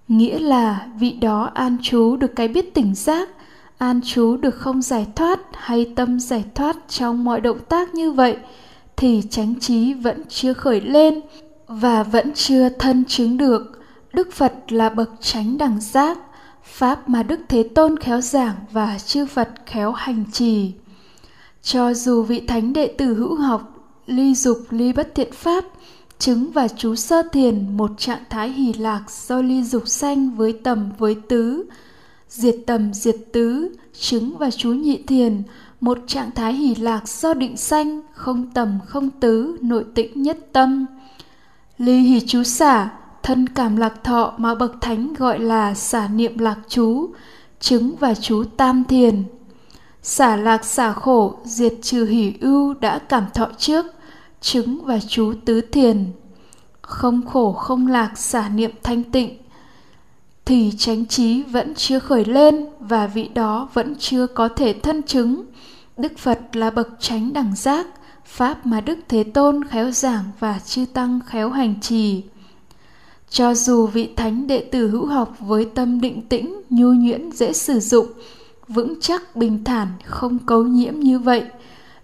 nghĩa 0.08 0.40
là 0.40 0.88
vị 1.00 1.12
đó 1.12 1.52
an 1.54 1.78
trú 1.82 2.16
được 2.16 2.36
cái 2.36 2.48
biết 2.48 2.74
tỉnh 2.74 2.96
giác 2.96 3.30
an 3.80 4.02
trú 4.02 4.38
được 4.38 4.56
không 4.56 4.82
giải 4.82 5.08
thoát 5.16 5.40
hay 5.54 5.94
tâm 5.96 6.20
giải 6.20 6.46
thoát 6.56 6.78
trong 6.88 7.24
mọi 7.24 7.42
động 7.42 7.60
tác 7.70 7.94
như 7.94 8.12
vậy, 8.12 8.38
thì 8.98 9.22
chánh 9.30 9.60
trí 9.60 9.94
vẫn 9.94 10.24
chưa 10.30 10.54
khởi 10.54 10.82
lên 10.82 11.22
và 11.68 12.04
vẫn 12.04 12.34
chưa 12.34 12.70
thân 12.70 13.06
chứng 13.06 13.38
được. 13.38 13.80
Đức 14.14 14.32
phật 14.32 14.54
là 14.70 14.90
bậc 14.90 15.10
chánh 15.22 15.58
đẳng 15.58 15.82
giác, 15.82 16.18
pháp 16.64 17.10
mà 17.10 17.24
đức 17.24 17.40
thế 17.50 17.64
tôn 17.76 18.00
khéo 18.00 18.22
giảng 18.22 18.56
và 18.72 19.00
chư 19.00 19.26
phật 19.26 19.50
khéo 19.66 19.92
hành 19.92 20.24
trì. 20.32 20.72
Cho 21.62 21.94
dù 21.94 22.24
vị 22.24 22.40
thánh 22.48 22.74
đệ 22.74 22.88
tử 22.88 23.14
hữu 23.14 23.36
học, 23.36 23.74
ly 24.06 24.36
dục 24.36 24.58
ly 24.70 24.94
bất 24.94 25.16
thiện 25.16 25.32
pháp, 25.32 25.66
chứng 26.20 26.52
và 26.52 26.68
chú 26.68 26.96
sơ 26.96 27.24
thiền 27.32 27.78
một 27.78 27.92
trạng 27.98 28.24
thái 28.30 28.50
hỷ 28.50 28.74
lạc 28.74 29.04
do 29.28 29.42
ly 29.42 29.64
dục 29.64 29.88
sanh 29.88 30.36
với 30.36 30.54
tầm, 30.64 30.92
với 30.98 31.16
tứ 31.30 31.66
diệt 32.30 32.56
tầm, 32.66 32.94
diệt 32.94 33.16
tứ, 33.32 33.76
chứng 34.00 34.38
và 34.38 34.52
chú 34.52 34.74
nhị 34.74 35.04
thiền, 35.08 35.44
một 35.82 35.98
trạng 36.08 36.32
thái 36.32 36.54
hỷ 36.54 36.76
lạc 36.76 37.08
do 37.08 37.34
định 37.34 37.58
sanh, 37.58 38.02
không 38.14 38.52
tầm, 38.54 38.80
không 38.86 39.10
tứ, 39.10 39.58
nội 39.62 39.86
tĩnh 39.96 40.22
nhất 40.22 40.38
tâm. 40.54 40.86
Ly 41.78 42.00
hỷ 42.00 42.20
chú 42.28 42.44
xả, 42.44 42.90
thân 43.24 43.50
cảm 43.50 43.78
lạc 43.78 44.04
thọ 44.04 44.34
mà 44.38 44.56
bậc 44.56 44.82
thánh 44.82 45.14
gọi 45.14 45.40
là 45.40 45.74
xả 45.74 46.08
niệm 46.08 46.38
lạc 46.38 46.58
chú, 46.68 47.10
chứng 47.60 47.96
và 48.00 48.14
chú 48.16 48.44
tam 48.58 48.84
thiền. 48.84 49.24
Xả 50.02 50.36
lạc 50.36 50.66
xả 50.66 50.94
khổ, 50.94 51.36
diệt 51.44 51.74
trừ 51.82 52.06
hỷ 52.06 52.34
ưu 52.42 52.74
đã 52.74 53.00
cảm 53.00 53.26
thọ 53.34 53.48
trước, 53.58 53.86
chứng 54.42 54.84
và 54.84 55.00
chú 55.08 55.34
tứ 55.46 55.62
thiền. 55.62 56.06
Không 56.82 57.26
khổ, 57.26 57.52
không 57.52 57.88
lạc, 57.88 58.18
xả 58.18 58.50
niệm 58.50 58.72
thanh 58.84 59.04
tịnh 59.04 59.38
thì 60.50 60.72
chánh 60.78 61.06
trí 61.06 61.44
vẫn 61.44 61.74
chưa 61.76 62.00
khởi 62.00 62.26
lên 62.26 62.66
và 62.80 63.08
vị 63.08 63.30
đó 63.34 63.70
vẫn 63.74 63.96
chưa 64.00 64.28
có 64.28 64.48
thể 64.48 64.74
thân 64.74 65.04
chứng. 65.04 65.46
Đức 65.98 66.18
phật 66.18 66.40
là 66.56 66.70
bậc 66.70 66.90
chánh 67.00 67.34
đẳng 67.34 67.56
giác, 67.56 67.88
pháp 68.26 68.66
mà 68.66 68.82
đức 68.82 69.00
thế 69.08 69.24
tôn 69.24 69.64
khéo 69.64 69.92
giảng 69.92 70.24
và 70.40 70.60
chư 70.66 70.86
tăng 70.94 71.20
khéo 71.26 71.50
hành 71.50 71.76
trì. 71.82 72.24
Cho 73.30 73.54
dù 73.54 73.88
vị 73.88 74.10
thánh 74.16 74.48
đệ 74.48 74.60
tử 74.60 74.90
hữu 74.90 75.06
học 75.06 75.36
với 75.40 75.66
tâm 75.76 76.02
định 76.02 76.22
tĩnh, 76.22 76.62
nhu 76.70 76.94
nhuyễn, 76.94 77.32
dễ 77.32 77.54
sử 77.54 77.80
dụng, 77.80 78.08
vững 78.68 79.02
chắc, 79.02 79.36
bình 79.36 79.64
thản, 79.64 79.88
không 80.06 80.40
cấu 80.40 80.64
nhiễm 80.64 81.00
như 81.00 81.20
vậy 81.20 81.44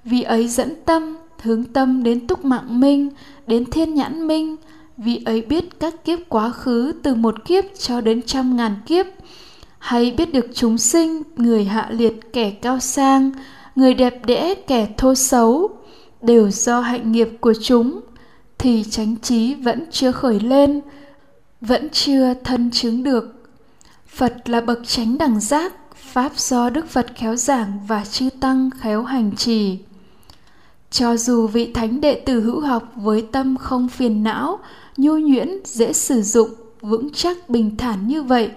vì 0.04 0.22
ấy 0.22 0.48
dẫn 0.48 0.74
tâm, 0.86 1.18
hướng 1.42 1.64
tâm 1.64 2.04
đến 2.04 2.28
túc 2.28 2.46
mạng 2.46 2.80
minh 2.80 3.10
đến 3.48 3.66
thiên 3.72 3.94
nhãn 3.94 4.28
minh 4.28 4.56
vị 4.98 5.22
ấy 5.26 5.42
biết 5.42 5.80
các 5.80 6.06
kiếp 6.06 6.20
quá 6.30 6.50
khứ 6.50 6.94
từ 7.04 7.16
một 7.16 7.46
kiếp 7.46 7.64
cho 7.80 8.02
đến 8.02 8.22
trăm 8.22 8.58
ngàn 8.58 8.76
kiếp. 8.86 9.06
Hay 9.80 10.12
biết 10.12 10.34
được 10.34 10.46
chúng 10.54 10.78
sinh, 10.78 11.24
người 11.36 11.66
hạ 11.66 11.88
liệt, 11.92 12.34
kẻ 12.34 12.52
cao 12.52 12.80
sang, 12.80 13.32
người 13.76 13.94
đẹp 13.94 14.26
đẽ, 14.26 14.56
kẻ 14.56 14.88
thô 14.98 15.16
xấu, 15.16 15.70
đều 16.22 16.52
do 16.52 16.80
hạnh 16.80 17.12
nghiệp 17.12 17.30
của 17.40 17.54
chúng, 17.62 18.00
thì 18.58 18.84
chánh 18.84 19.16
trí 19.16 19.54
vẫn 19.54 19.86
chưa 19.92 20.12
khởi 20.12 20.40
lên, 20.40 20.82
vẫn 21.62 21.90
chưa 21.90 22.34
thân 22.44 22.72
chứng 22.72 23.04
được. 23.04 23.50
Phật 24.08 24.50
là 24.50 24.62
bậc 24.62 24.80
chánh 24.88 25.18
đẳng 25.18 25.40
giác, 25.40 25.74
pháp 25.96 26.32
do 26.38 26.70
đức 26.70 26.90
phật 26.90 27.08
khéo 27.16 27.36
giảng 27.36 27.80
và 27.88 28.06
chư 28.06 28.30
tăng 28.40 28.70
khéo 28.80 29.04
hành 29.04 29.36
trì 29.36 29.78
cho 30.92 31.18
dù 31.18 31.48
vị 31.48 31.72
thánh 31.74 32.02
đệ 32.02 32.14
tử 32.16 32.42
hữu 32.42 32.60
học 32.60 32.84
với 32.96 33.28
tâm 33.32 33.58
không 33.58 33.88
phiền 33.88 34.24
não, 34.24 34.60
nhu 34.98 35.18
nhuyễn, 35.18 35.50
dễ 35.66 35.94
sử 35.94 36.22
dụng, 36.22 36.50
vững 36.82 37.10
chắc, 37.14 37.50
bình 37.50 37.78
thản 37.78 38.08
như 38.08 38.24
vậy, 38.24 38.52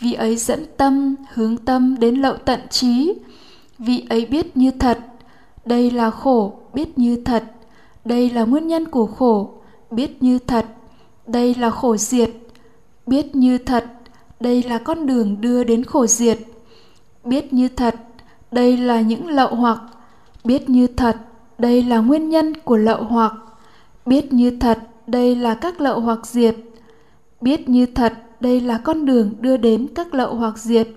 vị 0.00 0.12
ấy 0.12 0.36
dẫn 0.36 0.66
tâm, 0.76 1.16
hướng 1.32 1.56
tâm 1.56 1.96
đến 1.98 2.14
lậu 2.14 2.36
tận 2.36 2.60
trí. 2.70 3.14
Vị 3.78 4.06
ấy 4.08 4.26
biết 4.26 4.56
như 4.56 4.70
thật, 4.70 4.98
đây 5.64 5.90
là 5.90 6.10
khổ, 6.10 6.52
biết 6.74 6.98
như 6.98 7.22
thật, 7.24 7.44
đây 8.04 8.30
là 8.30 8.44
nguyên 8.44 8.66
nhân 8.66 8.84
của 8.88 9.06
khổ, 9.06 9.50
biết 9.90 10.22
như 10.22 10.38
thật, 10.38 10.66
đây 11.26 11.54
là 11.54 11.70
khổ 11.70 11.96
diệt, 11.96 12.30
biết 13.06 13.34
như 13.34 13.58
thật, 13.58 13.84
đây 14.40 14.62
là 14.62 14.78
con 14.78 15.06
đường 15.06 15.40
đưa 15.40 15.64
đến 15.64 15.84
khổ 15.84 16.06
diệt, 16.06 16.38
biết 17.24 17.52
như 17.52 17.68
thật, 17.68 17.94
đây 18.52 18.76
là 18.76 19.00
những 19.00 19.28
lậu 19.28 19.54
hoặc, 19.54 19.78
biết 20.44 20.70
như 20.70 20.86
thật 20.86 21.16
đây 21.58 21.82
là 21.82 21.98
nguyên 21.98 22.28
nhân 22.28 22.54
của 22.64 22.76
lậu 22.76 23.04
hoặc. 23.04 23.32
Biết 24.06 24.32
như 24.32 24.56
thật, 24.60 24.78
đây 25.06 25.36
là 25.36 25.54
các 25.54 25.80
lậu 25.80 26.00
hoặc 26.00 26.26
diệt 26.26 26.56
biết 27.44 27.68
như 27.68 27.86
thật, 27.86 28.12
đây 28.40 28.60
là 28.60 28.78
con 28.78 29.06
đường 29.06 29.32
đưa 29.40 29.56
đến 29.56 29.86
các 29.94 30.14
lậu 30.14 30.34
hoặc 30.34 30.58
diệt 30.58 30.88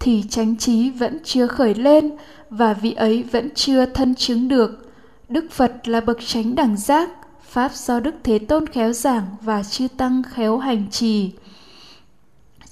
thì 0.00 0.24
chánh 0.30 0.56
trí 0.56 0.90
vẫn 0.90 1.18
chưa 1.24 1.46
khởi 1.46 1.74
lên 1.74 2.10
và 2.50 2.72
vị 2.72 2.92
ấy 2.92 3.22
vẫn 3.22 3.48
chưa 3.54 3.86
thân 3.86 4.14
chứng 4.14 4.48
được. 4.48 4.92
Đức 5.28 5.44
phật 5.50 5.88
là 5.88 6.00
bậc 6.00 6.18
chánh 6.26 6.54
đẳng 6.54 6.76
giác, 6.76 7.10
pháp 7.50 7.72
do 7.74 8.00
đức 8.00 8.14
thế 8.22 8.38
tôn 8.38 8.66
khéo 8.66 8.92
giảng 8.92 9.26
và 9.40 9.62
chư 9.62 9.88
tăng 9.96 10.22
khéo 10.22 10.58
hành 10.58 10.86
trì. 10.90 11.30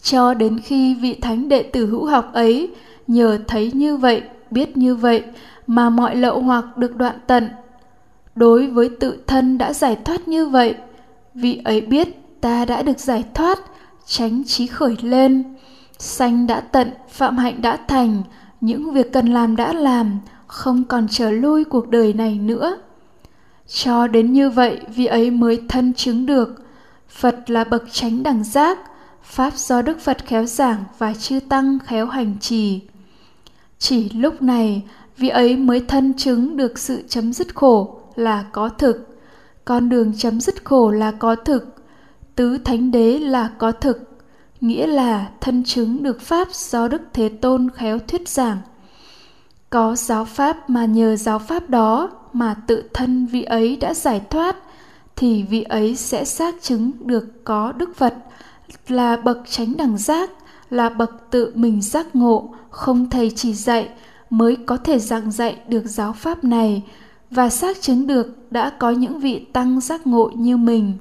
Cho 0.03 0.35
đến 0.35 0.61
khi 0.65 0.95
vị 0.95 1.15
thánh 1.15 1.49
đệ 1.49 1.63
tử 1.63 1.87
hữu 1.87 2.05
học 2.05 2.31
ấy 2.33 2.71
nhờ 3.07 3.39
thấy 3.47 3.71
như 3.75 3.97
vậy, 3.97 4.23
biết 4.51 4.77
như 4.77 4.95
vậy 4.95 5.23
mà 5.69 5.91
mọi 5.91 6.17
lậu 6.17 6.41
hoặc 6.43 6.77
được 6.77 6.97
đoạn 6.97 7.19
tận. 7.27 7.49
Đối 8.35 8.67
với 8.67 8.91
tự 9.01 9.23
thân 9.27 9.59
đã 9.59 9.73
giải 9.73 9.97
thoát 10.05 10.29
như 10.29 10.47
vậy, 10.47 10.75
vị 11.35 11.61
ấy 11.65 11.81
biết 11.81 12.09
ta 12.41 12.65
đã 12.65 12.83
được 12.83 12.99
giải 12.99 13.25
thoát, 13.35 13.59
tránh 14.07 14.45
trí 14.45 14.67
khởi 14.67 14.97
lên. 15.03 15.57
Sanh 15.99 16.47
đã 16.47 16.61
tận, 16.61 16.91
phạm 17.09 17.37
hạnh 17.37 17.63
đã 17.63 17.77
thành, 17.77 18.23
những 18.61 18.93
việc 18.93 19.13
cần 19.13 19.27
làm 19.27 19.57
đã 19.57 19.73
làm, 19.73 20.19
không 20.47 20.85
còn 20.85 21.07
trở 21.11 21.31
lui 21.31 21.65
cuộc 21.65 21.89
đời 21.89 22.13
này 22.13 22.39
nữa. 22.39 22.79
Cho 23.67 24.07
đến 24.07 24.33
như 24.33 24.51
vậy, 24.51 24.81
vị 24.95 25.07
ấy 25.07 25.31
mới 25.31 25.63
thân 25.69 25.95
chứng 25.95 26.27
được. 26.27 26.65
Phật 27.09 27.51
là 27.51 27.65
bậc 27.65 27.93
chánh 27.93 28.23
đẳng 28.23 28.45
giác, 28.45 28.79
pháp 29.23 29.55
do 29.55 29.83
đức 29.83 30.01
phật 30.01 30.27
khéo 30.27 30.45
giảng 30.45 30.85
và 30.99 31.15
chư 31.15 31.41
tăng 31.41 31.79
khéo 31.87 32.07
hành 32.07 32.37
trì. 32.41 32.81
Chỉ 33.79 34.11
lúc 34.11 34.43
này 34.43 34.83
vị 35.19 35.29
ấy 35.29 35.57
mới 35.57 35.81
thân 35.81 36.15
chứng 36.17 36.57
được 36.57 36.79
sự 36.79 37.03
chấm 37.09 37.33
dứt 37.33 37.55
khổ 37.55 38.01
là 38.15 38.45
có 38.53 38.69
thực. 38.69 39.19
Con 39.65 39.89
đường 39.89 40.13
chấm 40.19 40.41
dứt 40.41 40.65
khổ 40.65 40.91
là 40.91 41.11
có 41.11 41.35
thực. 41.35 41.75
Tứ 42.35 42.59
thánh 42.59 42.91
đế 42.91 43.19
là 43.19 43.51
có 43.59 43.73
thực. 43.73 44.19
Nghĩa 44.61 44.87
là 44.87 45.31
thân 45.41 45.65
chứng 45.65 46.03
được 46.03 46.21
pháp 46.21 46.49
do 46.53 46.89
đức 46.89 47.03
thế 47.13 47.29
tôn 47.29 47.69
khéo 47.75 47.99
thuyết 47.99 48.29
giảng. 48.29 48.59
Có 49.71 49.97
giáo 49.97 50.25
pháp 50.25 50.71
mà 50.71 50.85
nhờ 50.85 51.17
giáo 51.17 51.39
pháp 51.39 51.71
đó 51.71 52.11
mà 52.33 52.55
tự 52.67 52.83
thân 52.95 53.27
vị 53.27 53.43
ấy 53.43 53.77
đã 53.77 53.95
giải 53.95 54.21
thoát, 54.31 54.57
thì 55.17 55.43
vị 55.43 55.63
ấy 55.63 55.97
sẽ 55.97 56.25
xác 56.25 56.55
chứng 56.63 56.91
được 57.01 57.45
có 57.45 57.73
đức 57.73 57.97
phật, 57.97 58.15
là 58.89 59.17
bậc 59.17 59.39
chánh 59.51 59.77
đẳng 59.77 59.99
giác, 59.99 60.31
là 60.71 60.89
bậc 60.89 61.31
tự 61.31 61.53
mình 61.55 61.83
giác 61.83 62.17
ngộ, 62.17 62.55
không 62.71 63.11
thầy 63.11 63.33
chỉ 63.37 63.55
dạy 63.55 63.89
mới 64.31 64.57
có 64.67 64.77
thể 64.77 64.99
giảng 64.99 65.31
dạy 65.31 65.57
được 65.69 65.83
giáo 65.85 66.13
pháp 66.13 66.45
này 66.45 66.83
và 67.31 67.51
xác 67.51 67.81
chứng 67.81 68.07
được 68.07 68.53
đã 68.53 68.71
có 68.79 68.91
những 68.91 69.21
vị 69.21 69.47
tăng 69.53 69.81
giác 69.81 70.07
ngộ 70.07 70.31
như 70.35 70.57
mình. 70.57 70.93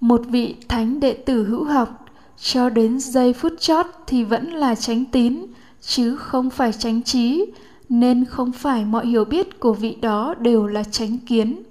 Một 0.00 0.22
vị 0.28 0.54
thánh 0.68 1.00
đệ 1.00 1.12
tử 1.12 1.44
hữu 1.44 1.64
học, 1.64 2.04
cho 2.42 2.70
đến 2.70 3.00
giây 3.00 3.32
phút 3.32 3.52
chót 3.60 3.86
thì 4.06 4.24
vẫn 4.24 4.52
là 4.52 4.74
tránh 4.74 5.04
tín, 5.04 5.46
chứ 5.80 6.16
không 6.16 6.50
phải 6.50 6.72
tránh 6.72 7.02
trí, 7.02 7.44
nên 7.88 8.24
không 8.24 8.52
phải 8.52 8.84
mọi 8.84 9.06
hiểu 9.06 9.24
biết 9.24 9.60
của 9.60 9.72
vị 9.72 9.94
đó 10.00 10.34
đều 10.38 10.66
là 10.66 10.84
tránh 10.84 11.18
kiến. 11.18 11.62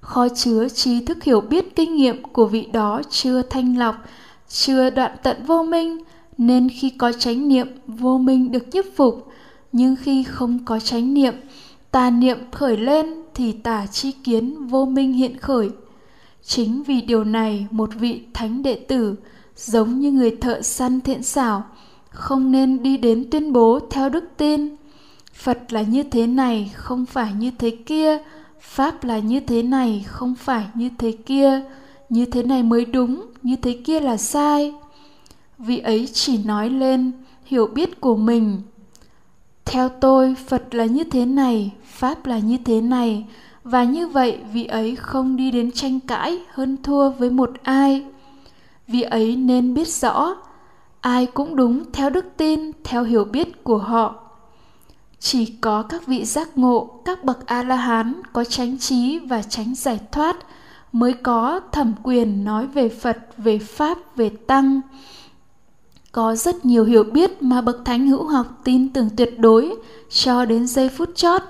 Kho 0.00 0.28
chứa 0.28 0.68
trí 0.68 1.04
thức 1.04 1.24
hiểu 1.24 1.40
biết 1.40 1.76
kinh 1.76 1.96
nghiệm 1.96 2.22
của 2.22 2.46
vị 2.46 2.68
đó 2.72 3.02
chưa 3.10 3.42
thanh 3.42 3.78
lọc, 3.78 3.94
chưa 4.48 4.90
đoạn 4.90 5.12
tận 5.22 5.36
vô 5.46 5.62
minh 5.62 5.98
nên 6.38 6.68
khi 6.68 6.90
có 6.90 7.12
chánh 7.12 7.48
niệm, 7.48 7.68
vô 7.86 8.18
minh 8.18 8.52
được 8.52 8.64
nhiếp 8.72 8.84
phục. 8.96 9.28
Nhưng 9.72 9.96
khi 9.96 10.22
không 10.22 10.58
có 10.64 10.80
chánh 10.80 11.14
niệm, 11.14 11.34
tà 11.90 12.10
niệm 12.10 12.38
khởi 12.50 12.76
lên 12.76 13.06
thì 13.34 13.52
tà 13.52 13.86
chi 13.86 14.12
kiến 14.12 14.66
vô 14.66 14.84
minh 14.84 15.12
hiện 15.12 15.36
khởi. 15.36 15.70
Chính 16.42 16.82
vì 16.82 17.00
điều 17.00 17.24
này, 17.24 17.66
một 17.70 17.90
vị 17.94 18.20
thánh 18.34 18.62
đệ 18.62 18.74
tử, 18.74 19.14
giống 19.56 20.00
như 20.00 20.10
người 20.10 20.36
thợ 20.40 20.62
săn 20.62 21.00
thiện 21.00 21.22
xảo, 21.22 21.64
không 22.10 22.52
nên 22.52 22.82
đi 22.82 22.96
đến 22.96 23.30
tuyên 23.30 23.52
bố 23.52 23.80
theo 23.90 24.08
đức 24.08 24.24
tin. 24.36 24.76
Phật 25.34 25.72
là 25.72 25.82
như 25.82 26.02
thế 26.02 26.26
này, 26.26 26.72
không 26.74 27.06
phải 27.06 27.32
như 27.38 27.50
thế 27.58 27.70
kia. 27.70 28.18
Pháp 28.60 29.04
là 29.04 29.18
như 29.18 29.40
thế 29.40 29.62
này, 29.62 30.04
không 30.06 30.34
phải 30.34 30.66
như 30.74 30.90
thế 30.98 31.12
kia. 31.12 31.62
Như 32.08 32.24
thế 32.24 32.42
này 32.42 32.62
mới 32.62 32.84
đúng, 32.84 33.26
như 33.42 33.56
thế 33.56 33.78
kia 33.84 34.00
là 34.00 34.16
sai 34.16 34.74
vị 35.58 35.78
ấy 35.78 36.08
chỉ 36.12 36.38
nói 36.44 36.70
lên, 36.70 37.12
hiểu 37.44 37.66
biết 37.66 38.00
của 38.00 38.16
mình. 38.16 38.62
Theo 39.64 39.88
tôi, 39.88 40.34
phật 40.34 40.74
là 40.74 40.84
như 40.84 41.04
thế 41.04 41.26
này, 41.26 41.72
pháp 41.84 42.26
là 42.26 42.38
như 42.38 42.58
thế 42.64 42.80
này, 42.80 43.26
và 43.64 43.84
như 43.84 44.08
vậy 44.08 44.38
vị 44.52 44.64
ấy 44.64 44.96
không 44.96 45.36
đi 45.36 45.50
đến 45.50 45.72
tranh 45.72 46.00
cãi 46.00 46.38
hơn 46.52 46.76
thua 46.82 47.10
với 47.10 47.30
một 47.30 47.50
ai. 47.62 48.04
Vị 48.86 49.02
ấy 49.02 49.36
nên 49.36 49.74
biết 49.74 49.88
rõ, 49.88 50.36
ai 51.00 51.26
cũng 51.26 51.56
đúng 51.56 51.92
theo 51.92 52.10
đức 52.10 52.26
tin, 52.36 52.70
theo 52.84 53.04
hiểu 53.04 53.24
biết 53.24 53.64
của 53.64 53.78
họ. 53.78 54.14
Chỉ 55.18 55.46
có 55.46 55.82
các 55.82 56.06
vị 56.06 56.24
giác 56.24 56.58
ngộ, 56.58 57.00
các 57.04 57.24
bậc 57.24 57.46
a 57.46 57.62
la 57.62 57.76
hán 57.76 58.22
có 58.32 58.44
chánh 58.44 58.78
trí 58.78 59.18
và 59.18 59.42
tránh 59.42 59.74
giải 59.74 60.00
thoát 60.12 60.36
mới 60.92 61.12
có 61.12 61.60
thẩm 61.72 61.92
quyền 62.02 62.44
nói 62.44 62.66
về 62.66 62.88
phật, 62.88 63.18
về 63.36 63.58
pháp, 63.58 64.16
về 64.16 64.30
tăng 64.46 64.80
có 66.18 66.36
rất 66.36 66.64
nhiều 66.64 66.84
hiểu 66.84 67.04
biết 67.04 67.42
mà 67.42 67.60
bậc 67.60 67.84
thánh 67.84 68.06
hữu 68.06 68.24
học 68.24 68.46
tin 68.64 68.88
tưởng 68.88 69.08
tuyệt 69.16 69.38
đối 69.38 69.74
cho 70.10 70.44
đến 70.44 70.66
giây 70.66 70.88
phút 70.88 71.10
chót. 71.14 71.42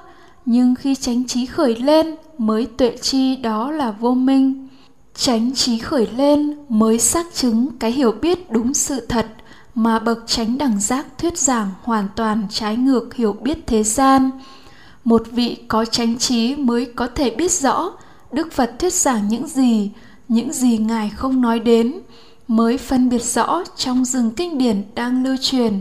Nhưng 0.45 0.75
khi 0.75 0.95
chánh 0.95 1.27
trí 1.27 1.47
khởi 1.47 1.77
lên, 1.77 2.17
mới 2.39 2.67
tuệ 2.67 2.97
chi 3.01 3.37
đó 3.37 3.71
là 3.71 3.91
vô 3.91 4.15
minh. 4.15 4.69
Chánh 5.15 5.55
trí 5.55 5.79
khởi 5.79 6.09
lên, 6.17 6.57
mới 6.69 6.99
xác 6.99 7.27
chứng 7.35 7.69
cái 7.79 7.91
hiểu 7.91 8.13
biết 8.13 8.51
đúng 8.51 8.75
sự 8.75 9.01
thật 9.01 9.27
mà 9.75 9.99
bậc 9.99 10.19
chánh 10.27 10.59
đẳng 10.59 10.81
giác 10.81 11.07
thuyết 11.19 11.39
giảng 11.39 11.69
hoàn 11.83 12.09
toàn 12.17 12.47
trái 12.51 12.77
ngược 12.77 13.15
hiểu 13.15 13.33
biết 13.33 13.67
thế 13.67 13.83
gian. 13.83 14.31
Một 15.05 15.23
vị 15.31 15.57
có 15.69 15.85
chánh 15.85 16.19
trí 16.19 16.57
mới 16.57 16.85
có 16.85 17.07
thể 17.15 17.31
biết 17.31 17.53
rõ 17.53 17.93
đức 18.33 18.53
phật 18.53 18.79
thuyết 18.79 18.93
giảng 18.93 19.29
những 19.29 19.47
gì 19.47 19.91
những 20.29 20.53
gì 20.53 20.79
ngài 20.79 21.11
không 21.11 21.41
nói 21.41 21.61
đến 21.61 21.93
mới 22.49 22.79
phân 22.79 23.09
biệt 23.09 23.23
rõ 23.23 23.63
trong 23.77 24.05
rừng 24.05 24.31
kinh 24.31 24.59
điển 24.59 24.83
đang 24.95 25.25
lưu 25.25 25.37
truyền. 25.41 25.81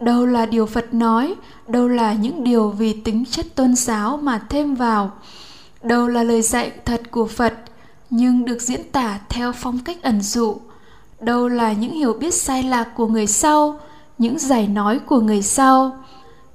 Đâu 0.00 0.26
là 0.26 0.46
điều 0.46 0.66
phật 0.66 0.94
nói, 0.94 1.34
đâu 1.68 1.88
là 1.88 2.12
những 2.12 2.44
điều 2.44 2.70
vì 2.70 2.92
tính 2.92 3.24
chất 3.30 3.46
tôn 3.54 3.74
giáo 3.74 4.16
mà 4.16 4.38
thêm 4.48 4.74
vào. 4.74 5.12
Đâu 5.82 6.08
là 6.08 6.22
lời 6.22 6.42
dạy 6.42 6.72
thật 6.84 7.02
của 7.10 7.26
phật, 7.26 7.54
nhưng 8.10 8.44
được 8.44 8.62
diễn 8.62 8.80
tả 8.92 9.18
theo 9.28 9.52
phong 9.52 9.78
cách 9.78 10.02
ẩn 10.02 10.22
dụ. 10.22 10.56
Đâu 11.20 11.48
là 11.48 11.72
những 11.72 11.94
hiểu 11.94 12.12
biết 12.12 12.34
sai 12.34 12.62
lạc 12.62 12.88
của 12.96 13.06
người 13.06 13.26
sau, 13.26 13.80
những 14.18 14.38
giải 14.38 14.68
nói 14.68 14.98
của 14.98 15.20
người 15.20 15.42
sau, 15.42 16.04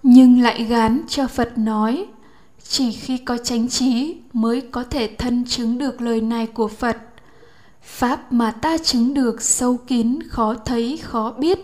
nhưng 0.04 0.42
lại 0.42 0.64
gán 0.64 1.02
cho 1.08 1.28
phật 1.28 1.58
nói. 1.58 2.06
Chỉ 2.64 2.92
khi 2.92 3.18
có 3.18 3.38
chánh 3.38 3.68
trí 3.68 4.18
mới 4.34 4.62
có 4.62 4.84
thể 4.84 5.16
thân 5.18 5.44
chứng 5.48 5.78
được 5.78 6.02
lời 6.02 6.22
này 6.22 6.48
của 6.48 6.68
phật 6.68 6.98
pháp 7.84 8.32
mà 8.32 8.52
ta 8.52 8.78
chứng 8.78 9.14
được 9.14 9.42
sâu 9.42 9.78
kín, 9.78 10.20
khó 10.30 10.54
thấy, 10.54 11.00
khó 11.04 11.32
biết. 11.32 11.60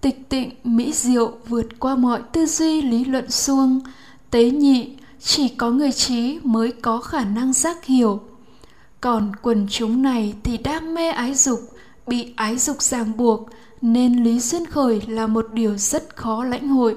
Tịch 0.00 0.28
tịnh, 0.28 0.50
mỹ 0.64 0.92
diệu, 0.92 1.32
vượt 1.48 1.66
qua 1.78 1.96
mọi 1.96 2.22
tư 2.32 2.46
duy, 2.46 2.82
lý 2.82 3.04
luận 3.04 3.30
suông 3.30 3.80
tế 4.30 4.50
nhị, 4.50 4.96
chỉ 5.20 5.48
có 5.48 5.70
người 5.70 5.92
trí 5.92 6.38
mới 6.44 6.72
có 6.72 6.98
khả 6.98 7.24
năng 7.24 7.52
giác 7.52 7.84
hiểu. 7.84 8.20
Còn 9.00 9.32
quần 9.42 9.66
chúng 9.70 10.02
này 10.02 10.34
thì 10.42 10.58
đam 10.58 10.94
mê 10.94 11.08
ái 11.10 11.34
dục, 11.34 11.60
bị 12.06 12.32
ái 12.36 12.58
dục 12.58 12.82
ràng 12.82 13.16
buộc, 13.16 13.48
nên 13.80 14.24
lý 14.24 14.40
duyên 14.40 14.66
khởi 14.66 15.02
là 15.08 15.26
một 15.26 15.46
điều 15.52 15.76
rất 15.76 16.16
khó 16.16 16.44
lãnh 16.44 16.68
hội 16.68 16.96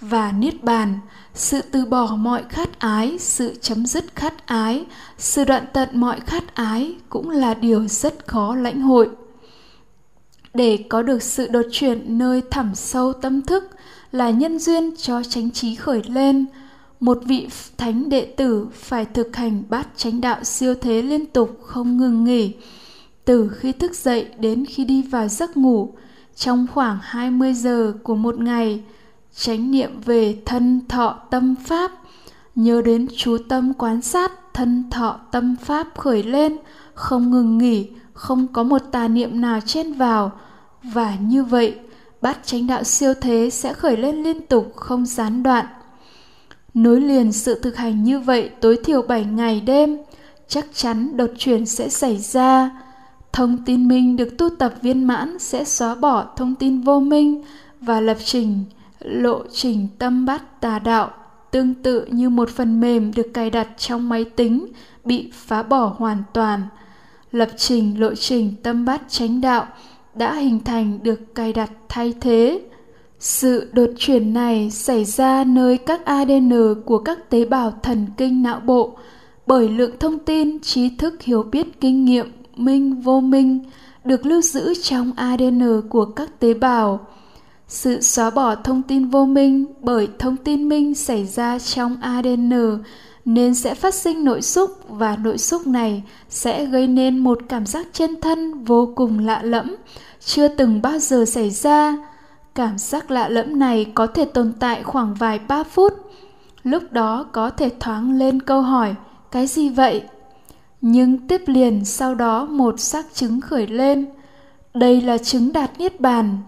và 0.00 0.32
niết 0.32 0.64
bàn, 0.64 0.98
sự 1.34 1.60
từ 1.70 1.84
bỏ 1.84 2.16
mọi 2.16 2.42
khát 2.48 2.78
ái, 2.78 3.16
sự 3.18 3.54
chấm 3.60 3.86
dứt 3.86 4.04
khát 4.16 4.46
ái, 4.46 4.84
sự 5.18 5.44
đoạn 5.44 5.64
tận 5.72 5.88
mọi 5.92 6.20
khát 6.20 6.54
ái 6.54 6.94
cũng 7.08 7.30
là 7.30 7.54
điều 7.54 7.88
rất 7.88 8.26
khó 8.26 8.54
lãnh 8.54 8.80
hội. 8.80 9.08
Để 10.54 10.84
có 10.88 11.02
được 11.02 11.22
sự 11.22 11.48
đột 11.48 11.66
chuyển 11.72 12.18
nơi 12.18 12.42
thẳm 12.50 12.74
sâu 12.74 13.12
tâm 13.12 13.42
thức 13.42 13.70
là 14.12 14.30
nhân 14.30 14.58
duyên 14.58 14.96
cho 14.96 15.22
chánh 15.22 15.50
trí 15.50 15.74
khởi 15.74 16.02
lên. 16.06 16.46
Một 17.00 17.18
vị 17.24 17.48
thánh 17.76 18.08
đệ 18.08 18.34
tử 18.36 18.68
phải 18.74 19.04
thực 19.04 19.36
hành 19.36 19.62
bát 19.68 19.88
chánh 19.96 20.20
đạo 20.20 20.44
siêu 20.44 20.74
thế 20.74 21.02
liên 21.02 21.26
tục 21.26 21.58
không 21.62 21.96
ngừng 21.96 22.24
nghỉ. 22.24 22.52
Từ 23.24 23.48
khi 23.48 23.72
thức 23.72 23.94
dậy 23.94 24.26
đến 24.38 24.64
khi 24.68 24.84
đi 24.84 25.02
vào 25.02 25.28
giấc 25.28 25.56
ngủ, 25.56 25.94
trong 26.36 26.66
khoảng 26.74 26.98
20 27.02 27.54
giờ 27.54 27.92
của 28.02 28.14
một 28.14 28.40
ngày 28.40 28.82
chánh 29.38 29.70
niệm 29.70 30.00
về 30.04 30.36
thân 30.44 30.80
thọ 30.88 31.18
tâm 31.30 31.54
pháp. 31.64 31.90
Nhớ 32.54 32.82
đến 32.84 33.06
chú 33.16 33.38
tâm 33.48 33.74
quan 33.74 34.02
sát 34.02 34.32
thân 34.54 34.90
thọ 34.90 35.20
tâm 35.32 35.56
pháp 35.64 35.86
khởi 35.96 36.22
lên, 36.22 36.56
không 36.94 37.30
ngừng 37.30 37.58
nghỉ, 37.58 37.88
không 38.12 38.46
có 38.52 38.62
một 38.62 38.82
tà 38.92 39.08
niệm 39.08 39.40
nào 39.40 39.60
chen 39.60 39.92
vào. 39.92 40.32
Và 40.82 41.16
như 41.16 41.44
vậy, 41.44 41.74
bát 42.22 42.38
chánh 42.44 42.66
đạo 42.66 42.84
siêu 42.84 43.14
thế 43.20 43.50
sẽ 43.52 43.72
khởi 43.72 43.96
lên 43.96 44.22
liên 44.22 44.46
tục, 44.46 44.72
không 44.76 45.06
gián 45.06 45.42
đoạn. 45.42 45.66
Nối 46.74 47.00
liền 47.00 47.32
sự 47.32 47.60
thực 47.62 47.76
hành 47.76 48.04
như 48.04 48.20
vậy 48.20 48.50
tối 48.60 48.78
thiểu 48.84 49.02
7 49.02 49.24
ngày 49.24 49.60
đêm, 49.60 49.98
chắc 50.48 50.66
chắn 50.74 51.16
đột 51.16 51.30
chuyển 51.38 51.66
sẽ 51.66 51.88
xảy 51.88 52.16
ra. 52.16 52.70
Thông 53.32 53.64
tin 53.64 53.88
minh 53.88 54.16
được 54.16 54.38
tu 54.38 54.48
tập 54.58 54.74
viên 54.82 55.04
mãn 55.04 55.38
sẽ 55.38 55.64
xóa 55.64 55.94
bỏ 55.94 56.26
thông 56.36 56.54
tin 56.54 56.80
vô 56.80 57.00
minh 57.00 57.42
và 57.80 58.00
lập 58.00 58.16
trình 58.24 58.64
lộ 59.00 59.42
trình 59.52 59.88
tâm 59.98 60.26
bát 60.26 60.60
tà 60.60 60.78
đạo 60.78 61.10
tương 61.50 61.74
tự 61.74 62.04
như 62.04 62.28
một 62.28 62.48
phần 62.48 62.80
mềm 62.80 63.12
được 63.14 63.34
cài 63.34 63.50
đặt 63.50 63.68
trong 63.78 64.08
máy 64.08 64.24
tính, 64.24 64.66
bị 65.04 65.30
phá 65.32 65.62
bỏ 65.62 65.94
hoàn 65.98 66.22
toàn. 66.32 66.62
Lập 67.32 67.48
trình, 67.56 68.00
lộ 68.00 68.14
trình 68.14 68.54
tâm 68.62 68.84
bát 68.84 69.02
chánh 69.08 69.40
đạo 69.40 69.66
đã 70.14 70.34
hình 70.34 70.60
thành 70.64 70.98
được 71.02 71.34
cài 71.34 71.52
đặt 71.52 71.70
thay 71.88 72.14
thế. 72.20 72.60
Sự 73.18 73.70
đột 73.72 73.90
chuyển 73.98 74.34
này 74.34 74.70
xảy 74.70 75.04
ra 75.04 75.44
nơi 75.44 75.78
các 75.78 76.04
adn 76.04 76.52
của 76.86 76.98
các 76.98 77.30
tế 77.30 77.44
bào 77.44 77.72
thần 77.82 78.06
kinh 78.16 78.42
não 78.42 78.60
bộ 78.60 78.96
bởi 79.46 79.68
lượng 79.68 79.98
thông 80.00 80.18
tin, 80.18 80.60
trí 80.60 80.96
thức, 80.96 81.22
hiểu 81.22 81.42
biết, 81.42 81.80
kinh 81.80 82.04
nghiệm, 82.04 82.32
minh, 82.56 83.00
vô 83.00 83.20
minh 83.20 83.60
được 84.04 84.26
lưu 84.26 84.42
giữ 84.42 84.74
trong 84.82 85.12
adn 85.16 85.80
của 85.88 86.04
các 86.04 86.40
tế 86.40 86.54
bào 86.54 87.06
sự 87.68 88.00
xóa 88.00 88.30
bỏ 88.30 88.54
thông 88.54 88.82
tin 88.82 89.08
vô 89.08 89.24
minh 89.24 89.64
bởi 89.80 90.08
thông 90.18 90.36
tin 90.36 90.68
minh 90.68 90.94
xảy 90.94 91.26
ra 91.26 91.58
trong 91.58 91.96
adn 92.00 92.52
nên 93.28 93.54
sẽ 93.54 93.74
phát 93.74 93.94
sinh 93.94 94.24
nội 94.24 94.42
xúc 94.42 94.70
và 94.88 95.16
nội 95.16 95.38
xúc 95.38 95.66
này 95.66 96.02
sẽ 96.28 96.64
gây 96.64 96.86
nên 96.86 97.18
một 97.18 97.38
cảm 97.48 97.66
giác 97.66 97.86
chân 97.92 98.20
thân 98.20 98.64
vô 98.64 98.92
cùng 98.96 99.18
lạ 99.18 99.42
lẫm, 99.42 99.76
chưa 100.20 100.48
từng 100.48 100.82
bao 100.82 100.98
giờ 100.98 101.24
xảy 101.24 101.50
ra. 101.50 101.96
Cảm 102.54 102.78
giác 102.78 103.10
lạ 103.10 103.28
lẫm 103.28 103.58
này 103.58 103.92
có 103.94 104.06
thể 104.06 104.24
tồn 104.24 104.52
tại 104.60 104.82
khoảng 104.82 105.14
vài 105.14 105.38
ba 105.38 105.62
phút, 105.62 105.92
lúc 106.62 106.82
đó 106.90 107.26
có 107.32 107.50
thể 107.50 107.70
thoáng 107.80 108.18
lên 108.18 108.42
câu 108.42 108.62
hỏi, 108.62 108.94
cái 109.30 109.46
gì 109.46 109.68
vậy? 109.68 110.02
Nhưng 110.80 111.28
tiếp 111.28 111.42
liền 111.46 111.84
sau 111.84 112.14
đó 112.14 112.44
một 112.44 112.80
xác 112.80 113.06
chứng 113.14 113.40
khởi 113.40 113.66
lên, 113.66 114.06
đây 114.74 115.00
là 115.00 115.18
chứng 115.18 115.52
đạt 115.52 115.78
niết 115.78 116.00
bàn 116.00 116.38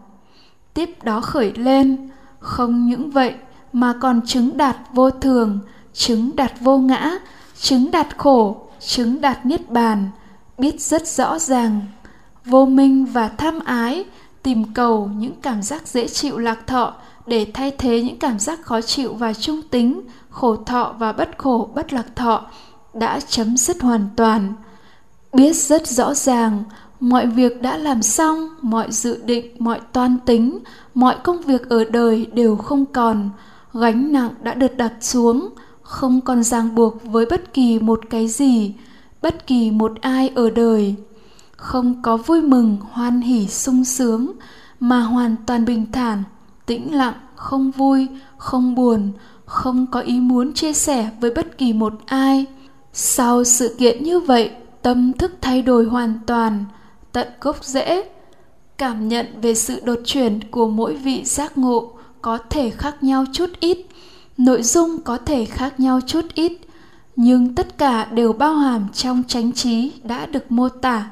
tiếp 0.74 0.98
đó 1.02 1.20
khởi 1.20 1.52
lên. 1.54 2.10
Không 2.38 2.86
những 2.86 3.10
vậy 3.10 3.34
mà 3.72 3.94
còn 4.00 4.20
chứng 4.26 4.56
đạt 4.56 4.76
vô 4.92 5.10
thường, 5.10 5.58
chứng 5.92 6.36
đạt 6.36 6.52
vô 6.60 6.78
ngã, 6.78 7.18
chứng 7.60 7.90
đạt 7.90 8.18
khổ, 8.18 8.66
chứng 8.80 9.20
đạt 9.20 9.46
niết 9.46 9.70
bàn. 9.70 10.10
Biết 10.58 10.80
rất 10.80 11.06
rõ 11.08 11.38
ràng, 11.38 11.80
vô 12.44 12.66
minh 12.66 13.04
và 13.04 13.28
tham 13.28 13.58
ái 13.64 14.04
tìm 14.42 14.74
cầu 14.74 15.10
những 15.16 15.34
cảm 15.42 15.62
giác 15.62 15.88
dễ 15.88 16.08
chịu 16.08 16.38
lạc 16.38 16.66
thọ 16.66 16.94
để 17.26 17.46
thay 17.54 17.70
thế 17.78 18.02
những 18.02 18.18
cảm 18.18 18.38
giác 18.38 18.62
khó 18.62 18.80
chịu 18.80 19.14
và 19.14 19.32
trung 19.32 19.62
tính, 19.70 20.00
khổ 20.30 20.56
thọ 20.56 20.94
và 20.98 21.12
bất 21.12 21.38
khổ, 21.38 21.70
bất 21.74 21.92
lạc 21.92 22.16
thọ 22.16 22.46
đã 22.94 23.20
chấm 23.28 23.56
dứt 23.56 23.82
hoàn 23.82 24.08
toàn. 24.16 24.52
Biết 25.32 25.56
rất 25.56 25.86
rõ 25.86 26.14
ràng 26.14 26.64
mọi 27.00 27.26
việc 27.26 27.62
đã 27.62 27.76
làm 27.76 28.02
xong, 28.02 28.48
mọi 28.62 28.92
dự 28.92 29.22
định, 29.24 29.56
mọi 29.58 29.80
toan 29.92 30.18
tính, 30.26 30.58
mọi 30.94 31.16
công 31.24 31.42
việc 31.42 31.68
ở 31.68 31.84
đời 31.84 32.26
đều 32.32 32.56
không 32.56 32.86
còn. 32.86 33.30
Gánh 33.74 34.12
nặng 34.12 34.30
đã 34.42 34.54
được 34.54 34.76
đặt 34.76 34.92
xuống, 35.00 35.48
không 35.82 36.20
còn 36.20 36.42
ràng 36.42 36.74
buộc 36.74 37.04
với 37.04 37.26
bất 37.30 37.54
kỳ 37.54 37.78
một 37.78 38.00
cái 38.10 38.28
gì, 38.28 38.74
bất 39.22 39.46
kỳ 39.46 39.70
một 39.70 39.92
ai 40.00 40.28
ở 40.34 40.50
đời. 40.50 40.94
Không 41.56 42.02
có 42.02 42.16
vui 42.16 42.42
mừng, 42.42 42.76
hoan 42.90 43.20
hỉ, 43.20 43.46
sung 43.46 43.84
sướng, 43.84 44.32
mà 44.80 45.00
hoàn 45.00 45.36
toàn 45.46 45.64
bình 45.64 45.86
thản, 45.92 46.22
tĩnh 46.66 46.94
lặng, 46.94 47.14
không 47.34 47.70
vui, 47.70 48.08
không 48.36 48.74
buồn, 48.74 49.12
không 49.44 49.86
có 49.86 50.00
ý 50.00 50.20
muốn 50.20 50.52
chia 50.52 50.72
sẻ 50.72 51.10
với 51.20 51.30
bất 51.34 51.58
kỳ 51.58 51.72
một 51.72 51.92
ai. 52.06 52.46
Sau 52.92 53.44
sự 53.44 53.74
kiện 53.78 54.02
như 54.02 54.20
vậy, 54.20 54.50
tâm 54.82 55.12
thức 55.12 55.32
thay 55.40 55.62
đổi 55.62 55.84
hoàn 55.84 56.18
toàn 56.26 56.64
tận 57.12 57.28
gốc 57.40 57.64
rễ, 57.64 58.02
cảm 58.78 59.08
nhận 59.08 59.26
về 59.40 59.54
sự 59.54 59.80
đột 59.84 59.98
chuyển 60.04 60.40
của 60.50 60.66
mỗi 60.68 60.94
vị 60.96 61.24
giác 61.24 61.58
ngộ 61.58 61.92
có 62.22 62.38
thể 62.50 62.70
khác 62.70 63.02
nhau 63.02 63.24
chút 63.32 63.50
ít, 63.60 63.78
nội 64.38 64.62
dung 64.62 64.98
có 65.04 65.18
thể 65.18 65.44
khác 65.44 65.80
nhau 65.80 66.00
chút 66.06 66.24
ít, 66.34 66.52
nhưng 67.16 67.54
tất 67.54 67.78
cả 67.78 68.04
đều 68.04 68.32
bao 68.32 68.54
hàm 68.54 68.88
trong 68.92 69.22
chánh 69.28 69.52
trí 69.52 69.92
đã 70.02 70.26
được 70.26 70.52
mô 70.52 70.68
tả. 70.68 71.10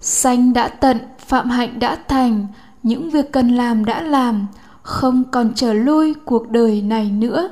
Sanh 0.00 0.52
đã 0.52 0.68
tận, 0.68 0.98
phạm 1.18 1.50
hạnh 1.50 1.78
đã 1.78 1.98
thành, 2.08 2.46
những 2.82 3.10
việc 3.10 3.32
cần 3.32 3.56
làm 3.56 3.84
đã 3.84 4.02
làm, 4.02 4.46
không 4.82 5.24
còn 5.30 5.52
trở 5.54 5.72
lui 5.72 6.14
cuộc 6.24 6.48
đời 6.50 6.82
này 6.82 7.10
nữa. 7.10 7.48